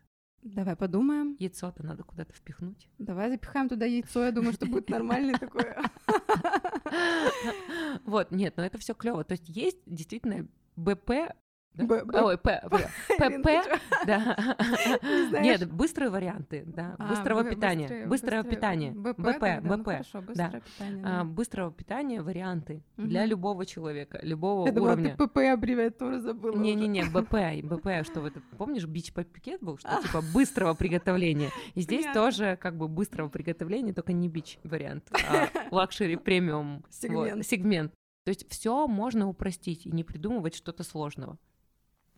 Давай 0.54 0.76
подумаем. 0.76 1.36
Яйцо-то 1.40 1.84
надо 1.84 2.04
куда-то 2.04 2.32
впихнуть. 2.32 2.88
Давай 2.98 3.30
запихаем 3.30 3.68
туда 3.68 3.84
яйцо, 3.84 4.24
я 4.24 4.30
думаю, 4.30 4.52
что 4.52 4.66
будет 4.66 4.88
нормальный 4.88 5.34
такой. 5.34 5.64
Вот, 8.04 8.30
нет, 8.30 8.56
но 8.56 8.64
это 8.64 8.78
все 8.78 8.94
клево. 8.94 9.24
То 9.24 9.32
есть 9.32 9.48
есть 9.48 9.78
действительно 9.86 10.46
БП? 10.76 11.10
Б- 11.76 12.04
Б- 12.04 12.22
Ой, 12.22 12.38
П, 12.38 12.62
ПП, 12.70 13.48
да. 14.06 14.56
Не? 15.32 15.40
Нет, 15.40 15.70
быстрые 15.70 16.10
варианты, 16.10 16.64
да, 16.66 16.96
А, 16.98 17.08
быстрого 17.08 17.42
бы- 17.42 17.50
питания, 17.50 18.06
быстрое- 18.06 18.44
питание, 18.44 18.92
БП, 18.92 19.18
БП, 19.18 19.42
ну 19.62 19.84
А, 21.04 21.24
быстрого 21.24 21.70
питания 21.72 22.22
варианты 22.22 22.82
для 22.96 23.26
любого 23.26 23.66
человека, 23.66 24.18
любого 24.22 24.68
уровня. 24.70 25.16
ПП 25.16 25.38
аббревиатуру 25.52 26.18
забыла 26.18 26.52
уже. 26.54 26.62
Не-не-не, 26.62 27.04
БП, 27.04 27.34
БП, 27.62 28.04
что 28.06 28.20
вот 28.20 28.32
помнишь, 28.56 28.86
бич-пакет 28.86 29.62
был, 29.62 29.78
что 29.78 30.00
типа 30.02 30.22
быстрого 30.34 30.74
приготовления. 30.74 31.50
И 31.74 31.80
здесь 31.82 32.06
тоже 32.14 32.56
как 32.60 32.76
бы 32.76 32.88
быстрого 32.88 33.28
приготовления, 33.28 33.92
только 33.92 34.12
не 34.12 34.28
бич 34.28 34.58
вариант, 34.64 35.10
а 35.28 35.48
luxury 35.70 36.16
премиум 36.16 36.84
сегмент. 37.42 37.92
То 38.24 38.30
есть 38.30 38.48
все 38.50 38.88
можно 38.88 39.28
упростить 39.28 39.86
и 39.86 39.90
не 39.92 40.02
придумывать 40.02 40.54
что-то 40.56 40.82
сложного. 40.82 41.38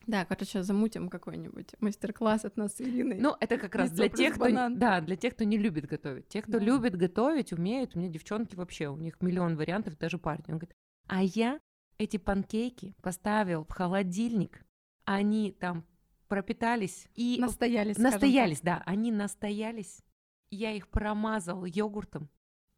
Да, 0.09 0.25
короче, 0.25 0.63
замутим 0.63 1.11
какой-нибудь 1.11 1.75
мастер-класс 1.81 2.47
от 2.47 2.57
нас 2.57 2.75
с 2.77 2.81
Ириной. 2.81 3.19
Ну, 3.21 3.37
это 3.41 3.59
как 3.59 3.75
раз 3.75 3.91
для 3.93 4.09
тех, 4.09 4.37
кто, 4.37 4.49
да, 4.71 5.03
для 5.03 5.17
тех, 5.17 5.35
кто 5.35 5.45
не 5.45 5.59
любит 5.59 5.87
готовить. 5.87 6.29
Те, 6.29 6.41
кто 6.41 6.53
Да. 6.53 6.59
любит 6.59 6.97
готовить, 6.97 7.53
умеют, 7.53 7.95
у 7.95 7.99
меня 7.99 8.09
девчонки 8.09 8.57
вообще, 8.57 8.89
у 8.89 8.97
них 8.97 9.21
миллион 9.21 9.57
вариантов, 9.57 9.99
даже 9.99 10.17
парни. 10.17 10.45
Он 10.49 10.55
говорит, 10.59 10.75
а 11.09 11.23
я 11.23 11.61
эти 11.99 12.17
панкейки 12.17 12.95
поставил 13.03 13.65
в 13.65 13.71
холодильник, 13.71 14.65
они 15.05 15.53
там 15.53 15.85
пропитались 16.29 17.07
и 17.15 17.37
настоялись, 17.39 17.99
настоялись, 17.99 18.63
да, 18.63 18.83
они 18.87 19.13
настоялись. 19.13 20.03
Я 20.51 20.73
их 20.73 20.89
промазал 20.89 21.67
йогуртом. 21.67 22.31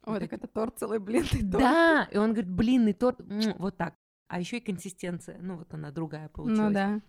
Ой, 0.05 0.15
Вот 0.15 0.19
так 0.21 0.33
это 0.33 0.49
торт, 0.49 0.79
целый 0.81 0.99
блинный 0.99 1.49
торт. 1.49 1.63
Да, 1.63 2.09
и 2.11 2.17
он 2.17 2.33
говорит, 2.33 2.51
блинный 2.51 2.93
торт, 2.93 3.21
вот 3.59 3.77
так. 3.77 3.95
А 4.27 4.41
еще 4.41 4.59
и 4.59 4.61
консистенция, 4.61 5.39
ну 5.41 5.57
вот 5.57 5.73
она 5.75 5.91
другая 5.93 6.29
получилась. 6.29 6.61
Ну 6.69 6.73
да. 6.73 7.01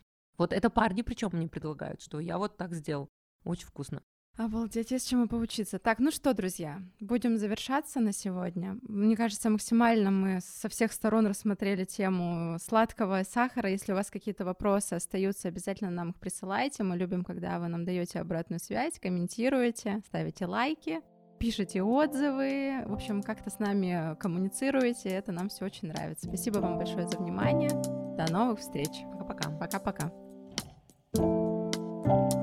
Вот 0.42 0.54
это 0.54 0.72
парни 0.72 1.04
причем 1.04 1.30
мне 1.34 1.48
предлагают, 1.48 2.02
что 2.02 2.20
я 2.20 2.40
вот 2.40 2.58
так 2.58 2.74
сделал. 2.74 3.12
Очень 3.44 3.68
вкусно. 3.68 4.02
Обалдеть, 4.38 4.90
есть 4.90 5.08
чему 5.08 5.28
поучиться. 5.28 5.78
Так, 5.78 6.00
ну 6.00 6.10
что, 6.10 6.34
друзья, 6.34 6.82
будем 7.00 7.38
завершаться 7.38 8.00
на 8.00 8.12
сегодня. 8.12 8.80
Мне 8.82 9.16
кажется, 9.16 9.52
максимально 9.52 10.10
мы 10.10 10.40
со 10.42 10.68
всех 10.68 10.94
сторон 10.94 11.28
рассмотрели 11.28 11.86
тему 11.86 12.58
сладкого 12.60 13.22
сахара. 13.24 13.70
Если 13.70 13.92
у 13.92 13.96
вас 13.96 14.10
какие-то 14.10 14.44
вопросы 14.44 14.96
остаются, 14.96 15.48
обязательно 15.48 15.92
нам 15.92 16.10
их 16.10 16.20
присылайте. 16.20 16.82
Мы 16.82 16.98
любим, 16.98 17.24
когда 17.24 17.60
вы 17.60 17.68
нам 17.68 17.86
даете 17.86 18.20
обратную 18.20 18.60
связь, 18.60 19.00
комментируете, 19.00 20.02
ставите 20.08 20.48
лайки, 20.48 21.02
пишите 21.38 21.84
отзывы. 21.84 22.82
В 22.88 22.94
общем, 22.94 23.22
как-то 23.22 23.52
с 23.52 23.60
нами 23.60 24.16
коммуницируете. 24.20 25.10
Это 25.10 25.32
нам 25.32 25.50
все 25.50 25.66
очень 25.66 25.90
нравится. 25.90 26.26
Спасибо 26.26 26.58
вам 26.58 26.80
большое 26.80 27.08
за 27.08 27.20
внимание. 27.20 27.70
До 28.18 28.26
новых 28.32 28.60
встреч. 28.60 29.04
Пока-пока. 29.12 29.52
Пока-пока. 29.60 30.31
Thank 31.14 31.26
you. 32.34 32.41